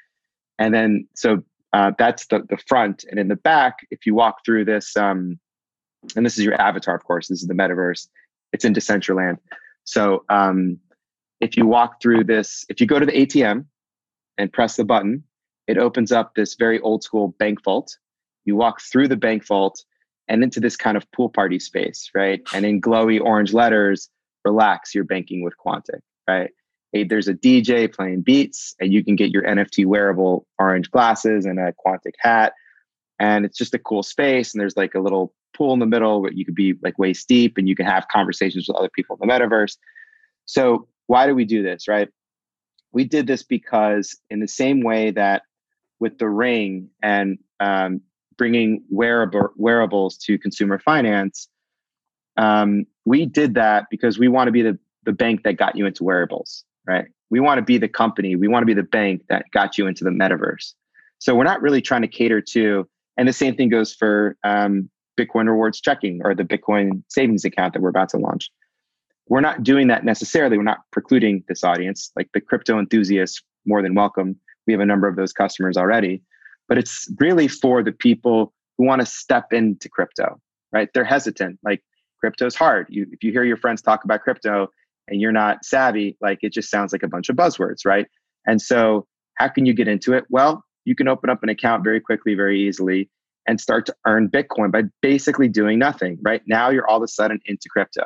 And 0.59 0.73
then 0.73 1.09
so 1.15 1.43
uh, 1.73 1.93
that's 1.99 2.27
the 2.27 2.41
the 2.49 2.59
front, 2.69 3.05
and 3.11 3.19
in 3.19 3.29
the 3.29 3.37
back, 3.37 3.79
if 3.91 4.07
you 4.07 4.15
walk 4.15 4.45
through 4.45 4.65
this, 4.65 4.97
um, 4.97 5.39
and 6.17 6.25
this 6.25 6.39
is 6.39 6.45
your 6.45 6.61
avatar, 6.61 6.95
of 6.95 7.05
course. 7.05 7.29
This 7.29 7.43
is 7.43 7.49
the 7.49 7.55
metaverse. 7.55 8.09
It's 8.53 8.65
in 8.65 8.75
Decentraland. 8.75 9.39
So 9.85 10.25
um, 10.29 10.79
if 11.41 11.57
you 11.57 11.67
walk 11.67 12.01
through 12.01 12.25
this, 12.25 12.65
if 12.69 12.81
you 12.81 12.87
go 12.87 12.99
to 12.99 13.07
the 13.07 13.13
ATM 13.13 13.67
and 14.39 14.53
press 14.53 14.77
the 14.77 14.85
button, 14.85 15.25
it 15.67 15.79
opens 15.79 16.13
up 16.13 16.35
this 16.35 16.55
very 16.55 16.79
old 16.81 17.03
school 17.03 17.35
bank 17.39 17.63
vault. 17.65 17.97
You 18.45 18.57
walk 18.57 18.81
through 18.81 19.09
the 19.09 19.17
bank 19.17 19.47
vault 19.47 19.85
and 20.29 20.43
into 20.43 20.61
this 20.61 20.77
kind 20.77 20.97
of 20.97 21.11
pool 21.13 21.29
party 21.29 21.59
space, 21.59 22.11
right? 22.15 22.41
And 22.53 22.65
in 22.65 22.81
glowy 22.81 23.21
orange 23.21 23.53
letters, 23.53 24.09
relax, 24.45 24.95
you're 24.95 25.05
banking 25.05 25.43
with 25.43 25.55
Quontic, 25.65 26.01
right? 26.29 26.51
There's 26.93 27.29
a 27.29 27.35
DJ 27.35 27.93
playing 27.93 28.23
beats, 28.23 28.75
and 28.79 28.93
you 28.93 29.03
can 29.03 29.17
get 29.17 29.31
your 29.31 29.43
NFT 29.43 29.87
wearable 29.87 30.47
orange 30.59 30.91
glasses 30.91 31.47
and 31.47 31.59
a 31.59 31.73
Quontic 31.85 32.15
hat. 32.19 32.53
And 33.19 33.45
it's 33.45 33.57
just 33.57 33.75
a 33.75 33.79
cool 33.79 34.03
space. 34.03 34.53
And 34.53 34.61
there's 34.61 34.77
like 34.77 34.95
a 34.95 35.01
little 35.01 35.33
pool 35.57 35.73
in 35.73 35.79
the 35.79 35.87
middle 35.87 36.21
where 36.21 36.33
you 36.33 36.45
could 36.45 36.55
be 36.55 36.75
like 36.83 36.99
waist 36.99 37.29
deep 37.29 37.57
and 37.57 37.69
you 37.69 37.77
can 37.77 37.87
have 37.87 38.07
conversations 38.09 38.67
with 38.69 38.77
other 38.77 38.91
people 38.95 39.17
in 39.21 39.27
the 39.27 39.33
metaverse. 39.33 39.77
So 40.45 40.89
why 41.07 41.27
do 41.27 41.35
we 41.35 41.45
do 41.45 41.63
this, 41.63 41.89
right? 41.89 42.09
We 42.93 43.05
did 43.05 43.27
this 43.27 43.43
because, 43.43 44.17
in 44.29 44.41
the 44.41 44.49
same 44.49 44.83
way 44.83 45.13
that 45.13 45.43
with 45.99 46.19
the 46.19 46.29
ring 46.29 46.91
and 47.03 47.39
um, 47.61 48.03
bringing 48.37 48.83
wearable, 48.91 49.51
wearables 49.57 50.19
to 50.19 50.39
consumer 50.39 50.79
finance, 50.79 51.49
um, 52.37 52.85
we 53.05 53.25
did 53.25 53.55
that 53.55 53.87
because 53.91 54.19
we 54.19 54.29
want 54.29 54.49
to 54.49 54.53
be 54.53 54.63
the, 54.63 54.79
the 55.05 55.13
bank 55.13 55.43
that 55.45 55.57
got 55.57 55.77
you 55.77 55.87
into 55.87 56.05
wearables, 56.05 56.65
right? 56.87 57.07
We 57.31 57.41
want 57.41 57.59
to 57.59 57.63
be 57.63 57.79
the 57.79 57.89
company, 57.89 58.37
we 58.37 58.49
want 58.49 58.63
to 58.63 58.67
be 58.67 58.75
the 58.75 58.83
bank 58.83 59.23
that 59.29 59.47
got 59.53 59.79
you 59.79 59.87
into 59.87 60.05
the 60.05 60.11
metaverse. 60.11 60.75
So 61.19 61.35
we're 61.35 61.45
not 61.45 61.63
really 61.63 61.81
trying 61.81 62.03
to 62.03 62.09
cater 62.09 62.41
to, 62.41 62.89
and 63.17 63.29
the 63.29 63.33
same 63.33 63.55
thing 63.55 63.69
goes 63.69 63.95
for 63.95 64.37
um, 64.45 64.91
Bitcoin 65.19 65.47
rewards 65.47 65.81
checking 65.81 66.21
or 66.25 66.35
the 66.35 66.45
Bitcoin 66.45 67.03
savings 67.09 67.45
account 67.45 67.75
that 67.75 67.83
we're 67.83 67.91
about 67.91 68.09
to 68.11 68.19
launch 68.19 68.51
we're 69.29 69.41
not 69.41 69.63
doing 69.63 69.89
that 69.89 70.05
necessarily. 70.05 70.57
We're 70.57 70.65
not 70.65 70.81
precluding 70.91 71.45
this 71.49 71.65
audience. 71.65 72.11
Like 72.17 72.29
the 72.35 72.41
crypto 72.41 72.79
enthusiasts, 72.79 73.43
more 73.65 73.81
than 73.81 73.95
welcome. 73.95 74.37
We 74.67 74.73
have 74.73 74.81
a 74.81 74.87
number 74.87 75.09
of 75.09 75.17
those 75.17 75.33
customers 75.33 75.77
already, 75.77 76.23
but 76.69 76.79
it's 76.79 77.11
really 77.19 77.49
for 77.49 77.83
the 77.83 77.93
people 77.93 78.53
who 78.77 78.85
want 78.85 79.01
to 79.01 79.07
step 79.07 79.53
into 79.53 79.89
crypto, 79.89 80.41
right? 80.73 80.89
They're 80.93 81.05
hesitant. 81.05 81.59
Like 81.63 81.83
crypto 82.21 82.47
is 82.47 82.55
hard. 82.55 82.87
You, 82.91 83.07
if 83.11 83.23
you 83.23 83.33
hear 83.33 83.45
your 83.45 83.57
friends 83.57 83.83
talk 83.83 84.05
about 84.05 84.23
crypto 84.23 84.69
and 85.09 85.21
you're 85.21 85.33
not 85.33 85.65
savvy, 85.65 86.17
like 86.21 86.39
it 86.43 86.53
just 86.53 86.71
sounds 86.71 86.93
like 86.93 87.03
a 87.03 87.09
bunch 87.09 87.29
of 87.29 87.37
buzzwords, 87.37 87.85
right? 87.85 88.07
And 88.47 88.61
so, 88.61 89.07
how 89.37 89.49
can 89.49 89.67
you 89.67 89.73
get 89.73 89.89
into 89.89 90.13
it? 90.13 90.25
Well, 90.29 90.65
you 90.85 90.95
can 90.95 91.09
open 91.09 91.31
up 91.31 91.43
an 91.43 91.49
account 91.49 91.85
very 91.85 92.01
quickly, 92.01 92.35
very 92.35 92.61
easily, 92.61 93.09
and 93.47 93.61
start 93.61 93.87
to 93.87 93.95
earn 94.07 94.29
Bitcoin 94.29 94.71
by 94.71 94.83
basically 95.01 95.49
doing 95.49 95.79
nothing, 95.79 96.19
right? 96.23 96.43
Now 96.47 96.71
you're 96.71 96.89
all 96.89 96.99
of 96.99 97.03
a 97.03 97.09
sudden 97.09 97.41
into 97.47 97.69
crypto. 97.69 98.05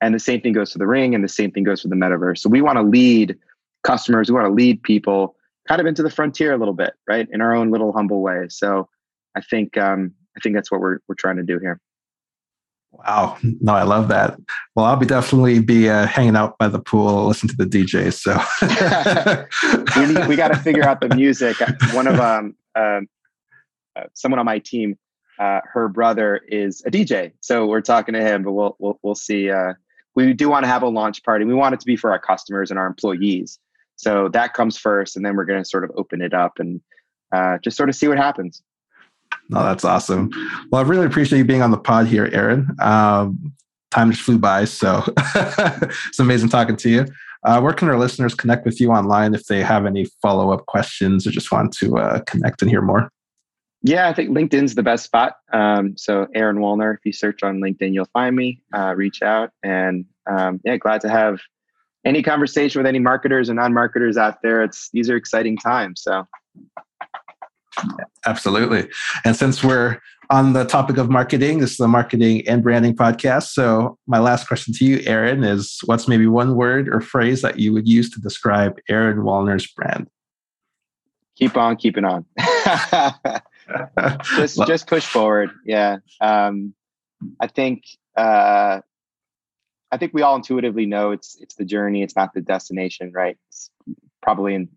And 0.00 0.14
the 0.14 0.18
same 0.18 0.40
thing 0.40 0.52
goes 0.52 0.72
for 0.72 0.78
the 0.78 0.86
ring 0.86 1.14
and 1.14 1.24
the 1.24 1.28
same 1.28 1.50
thing 1.50 1.64
goes 1.64 1.82
for 1.82 1.88
the 1.88 1.94
metaverse. 1.94 2.38
So 2.38 2.48
we 2.48 2.60
want 2.60 2.76
to 2.76 2.82
lead 2.82 3.36
customers, 3.84 4.28
we 4.28 4.34
want 4.34 4.46
to 4.46 4.52
lead 4.52 4.82
people 4.82 5.36
kind 5.68 5.80
of 5.80 5.86
into 5.86 6.02
the 6.02 6.10
frontier 6.10 6.52
a 6.52 6.58
little 6.58 6.74
bit, 6.74 6.94
right? 7.08 7.26
In 7.30 7.40
our 7.40 7.54
own 7.54 7.70
little 7.70 7.92
humble 7.92 8.20
way. 8.22 8.46
So 8.48 8.88
I 9.36 9.40
think 9.40 9.76
um, 9.76 10.12
I 10.36 10.40
think 10.40 10.54
that's 10.54 10.70
what 10.70 10.80
we're 10.80 10.98
we're 11.08 11.14
trying 11.14 11.36
to 11.36 11.42
do 11.42 11.58
here. 11.58 11.80
Wow, 13.04 13.36
no, 13.42 13.74
I 13.74 13.82
love 13.82 14.08
that. 14.08 14.38
Well, 14.74 14.86
I'll 14.86 14.96
be 14.96 15.06
definitely 15.06 15.60
be 15.60 15.88
uh, 15.88 16.06
hanging 16.06 16.36
out 16.36 16.56
by 16.58 16.68
the 16.68 16.78
pool, 16.78 17.26
listen 17.26 17.48
to 17.48 17.56
the 17.56 17.66
DJ. 17.66 18.12
So 18.12 18.32
we 20.00 20.26
we 20.26 20.36
got 20.36 20.48
to 20.48 20.56
figure 20.56 20.84
out 20.84 21.00
the 21.00 21.14
music. 21.14 21.56
One 21.92 22.06
of 22.06 22.18
um, 22.18 22.54
um 22.74 23.08
uh, 23.94 24.04
someone 24.14 24.38
on 24.38 24.46
my 24.46 24.58
team, 24.58 24.98
uh, 25.38 25.60
her 25.72 25.88
brother 25.88 26.40
is 26.48 26.82
a 26.86 26.90
DJ, 26.90 27.32
so 27.40 27.66
we're 27.66 27.82
talking 27.82 28.14
to 28.14 28.22
him. 28.22 28.42
But 28.42 28.52
we'll 28.52 28.76
we'll 28.78 28.98
we'll 29.02 29.14
see. 29.14 29.50
Uh, 29.50 29.74
we 30.14 30.32
do 30.32 30.48
want 30.48 30.64
to 30.64 30.68
have 30.68 30.82
a 30.82 30.88
launch 30.88 31.22
party. 31.22 31.44
We 31.44 31.54
want 31.54 31.74
it 31.74 31.80
to 31.80 31.86
be 31.86 31.96
for 31.96 32.10
our 32.10 32.18
customers 32.18 32.70
and 32.70 32.78
our 32.78 32.86
employees. 32.86 33.58
So 33.96 34.28
that 34.28 34.54
comes 34.54 34.78
first, 34.78 35.16
and 35.16 35.24
then 35.24 35.36
we're 35.36 35.44
going 35.44 35.62
to 35.62 35.68
sort 35.68 35.84
of 35.84 35.90
open 35.96 36.22
it 36.22 36.32
up 36.32 36.58
and 36.58 36.80
uh, 37.32 37.58
just 37.62 37.76
sort 37.76 37.88
of 37.88 37.94
see 37.94 38.08
what 38.08 38.18
happens. 38.18 38.62
No, 39.48 39.62
that's 39.62 39.84
awesome. 39.84 40.30
Well, 40.70 40.84
I 40.84 40.86
really 40.86 41.06
appreciate 41.06 41.38
you 41.38 41.44
being 41.44 41.62
on 41.62 41.70
the 41.70 41.78
pod 41.78 42.06
here, 42.06 42.28
Aaron. 42.32 42.68
Um, 42.80 43.52
time 43.90 44.10
just 44.10 44.22
flew 44.22 44.38
by, 44.38 44.64
so 44.64 45.02
it's 45.16 46.18
amazing 46.18 46.48
talking 46.48 46.76
to 46.76 46.90
you. 46.90 47.06
Uh, 47.44 47.60
where 47.60 47.72
can 47.72 47.88
our 47.88 47.98
listeners 47.98 48.34
connect 48.34 48.64
with 48.64 48.80
you 48.80 48.90
online 48.90 49.34
if 49.34 49.44
they 49.44 49.62
have 49.62 49.86
any 49.86 50.06
follow 50.20 50.50
up 50.50 50.66
questions 50.66 51.26
or 51.26 51.30
just 51.30 51.52
want 51.52 51.72
to 51.72 51.96
uh, 51.96 52.20
connect 52.22 52.60
and 52.60 52.70
hear 52.70 52.82
more? 52.82 53.08
Yeah, 53.82 54.08
I 54.08 54.14
think 54.14 54.30
LinkedIn's 54.30 54.74
the 54.74 54.82
best 54.82 55.04
spot. 55.04 55.36
Um, 55.52 55.96
so 55.96 56.26
Aaron 56.34 56.56
Wollner, 56.56 56.94
if 56.94 57.00
you 57.04 57.12
search 57.12 57.44
on 57.44 57.60
LinkedIn, 57.60 57.92
you'll 57.92 58.06
find 58.06 58.34
me. 58.34 58.62
Uh, 58.74 58.94
reach 58.96 59.22
out, 59.22 59.52
and 59.62 60.04
um, 60.26 60.60
yeah, 60.64 60.76
glad 60.76 61.02
to 61.02 61.08
have 61.08 61.38
any 62.04 62.22
conversation 62.22 62.80
with 62.80 62.86
any 62.86 62.98
marketers 62.98 63.48
and 63.48 63.56
non-marketers 63.56 64.16
out 64.16 64.42
there. 64.42 64.62
It's 64.62 64.90
these 64.90 65.08
are 65.08 65.16
exciting 65.16 65.56
times. 65.56 66.02
So 66.02 66.26
absolutely. 68.26 68.88
And 69.24 69.36
since 69.36 69.62
we're 69.62 70.00
on 70.30 70.52
the 70.52 70.64
topic 70.64 70.98
of 70.98 71.08
marketing, 71.08 71.58
this 71.58 71.72
is 71.72 71.76
the 71.76 71.88
marketing 71.88 72.46
and 72.48 72.62
branding 72.62 72.96
podcast. 72.96 73.48
So 73.52 73.98
my 74.06 74.18
last 74.18 74.48
question 74.48 74.74
to 74.74 74.84
you, 74.84 75.00
Aaron, 75.04 75.44
is 75.44 75.80
what's 75.84 76.08
maybe 76.08 76.26
one 76.26 76.56
word 76.56 76.88
or 76.88 77.00
phrase 77.00 77.42
that 77.42 77.58
you 77.58 77.72
would 77.72 77.86
use 77.86 78.10
to 78.10 78.20
describe 78.20 78.78
Aaron 78.88 79.18
Wollner's 79.18 79.66
brand? 79.66 80.08
Keep 81.36 81.56
on 81.56 81.76
keeping 81.76 82.04
on. 82.04 82.24
just 84.36 84.58
just 84.66 84.86
push 84.86 85.04
forward. 85.04 85.50
Yeah. 85.64 85.98
Um, 86.20 86.74
I 87.40 87.46
think 87.46 87.84
uh, 88.16 88.80
I 89.92 89.96
think 89.98 90.14
we 90.14 90.22
all 90.22 90.36
intuitively 90.36 90.86
know 90.86 91.10
it's 91.10 91.36
it's 91.40 91.54
the 91.56 91.64
journey, 91.64 92.02
it's 92.02 92.16
not 92.16 92.32
the 92.32 92.40
destination, 92.40 93.12
right? 93.14 93.36
It's 93.48 93.70
probably 94.22 94.54
in 94.54 94.68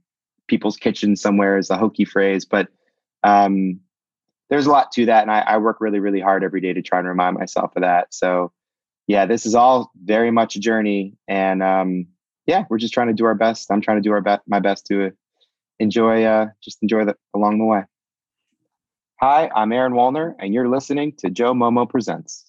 people's 0.48 0.78
kitchen 0.78 1.16
somewhere 1.16 1.58
is 1.58 1.70
a 1.70 1.78
hokey 1.78 2.06
phrase, 2.06 2.44
but 2.44 2.68
um, 3.24 3.80
there's 4.50 4.66
a 4.66 4.72
lot 4.72 4.92
to 4.94 5.06
that, 5.06 5.22
and 5.22 5.32
I, 5.32 5.42
I 5.42 5.58
work 5.58 5.78
really 5.80 6.00
really 6.00 6.22
hard 6.22 6.44
every 6.44 6.62
day 6.62 6.74
to 6.74 6.82
try 6.82 7.00
and 7.00 7.08
remind 7.08 7.38
myself 7.38 7.76
of 7.76 7.82
that. 7.82 8.14
So 8.14 8.52
yeah, 9.08 9.26
this 9.26 9.46
is 9.46 9.56
all 9.56 9.92
very 10.04 10.32
much 10.32 10.56
a 10.56 10.60
journey, 10.60 11.18
and 11.28 11.64
um, 11.64 12.08
yeah, 12.46 12.66
we're 12.70 12.78
just 12.78 12.94
trying 12.94 13.08
to 13.08 13.14
do 13.14 13.26
our 13.26 13.36
best. 13.36 13.72
I'm 13.72 13.82
trying 13.82 13.98
to 13.98 14.08
do 14.08 14.12
our 14.12 14.22
best, 14.22 14.42
my 14.48 14.60
best 14.60 14.88
to 14.88 15.12
enjoy, 15.80 16.24
uh, 16.24 16.48
just 16.64 16.80
enjoy 16.82 17.06
that 17.06 17.18
along 17.34 17.60
the 17.60 17.66
way. 17.66 17.84
Hi, 19.22 19.50
I'm 19.56 19.72
Aaron 19.72 19.94
Wollner, 19.94 20.34
and 20.40 20.54
you're 20.54 20.70
listening 20.70 21.14
to 21.20 21.30
Joe 21.30 21.54
Momo 21.54 21.90
Presents. 21.90 22.49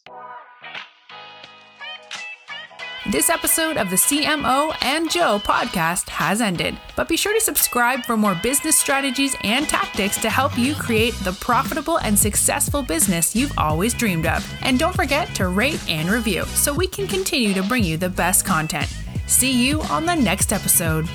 This 3.10 3.28
episode 3.28 3.76
of 3.76 3.90
the 3.90 3.96
CMO 3.96 4.72
and 4.82 5.10
Joe 5.10 5.40
podcast 5.42 6.08
has 6.10 6.40
ended, 6.40 6.78
but 6.94 7.08
be 7.08 7.16
sure 7.16 7.34
to 7.34 7.40
subscribe 7.40 8.04
for 8.04 8.16
more 8.16 8.36
business 8.36 8.76
strategies 8.76 9.34
and 9.42 9.68
tactics 9.68 10.22
to 10.22 10.30
help 10.30 10.56
you 10.56 10.76
create 10.76 11.14
the 11.24 11.32
profitable 11.32 11.98
and 11.98 12.16
successful 12.16 12.84
business 12.84 13.34
you've 13.34 13.58
always 13.58 13.94
dreamed 13.94 14.26
of. 14.26 14.48
And 14.62 14.78
don't 14.78 14.94
forget 14.94 15.34
to 15.34 15.48
rate 15.48 15.82
and 15.88 16.08
review 16.08 16.44
so 16.54 16.72
we 16.72 16.86
can 16.86 17.08
continue 17.08 17.52
to 17.54 17.64
bring 17.64 17.82
you 17.82 17.96
the 17.96 18.08
best 18.08 18.44
content. 18.44 18.88
See 19.26 19.66
you 19.66 19.82
on 19.82 20.06
the 20.06 20.14
next 20.14 20.52
episode. 20.52 21.08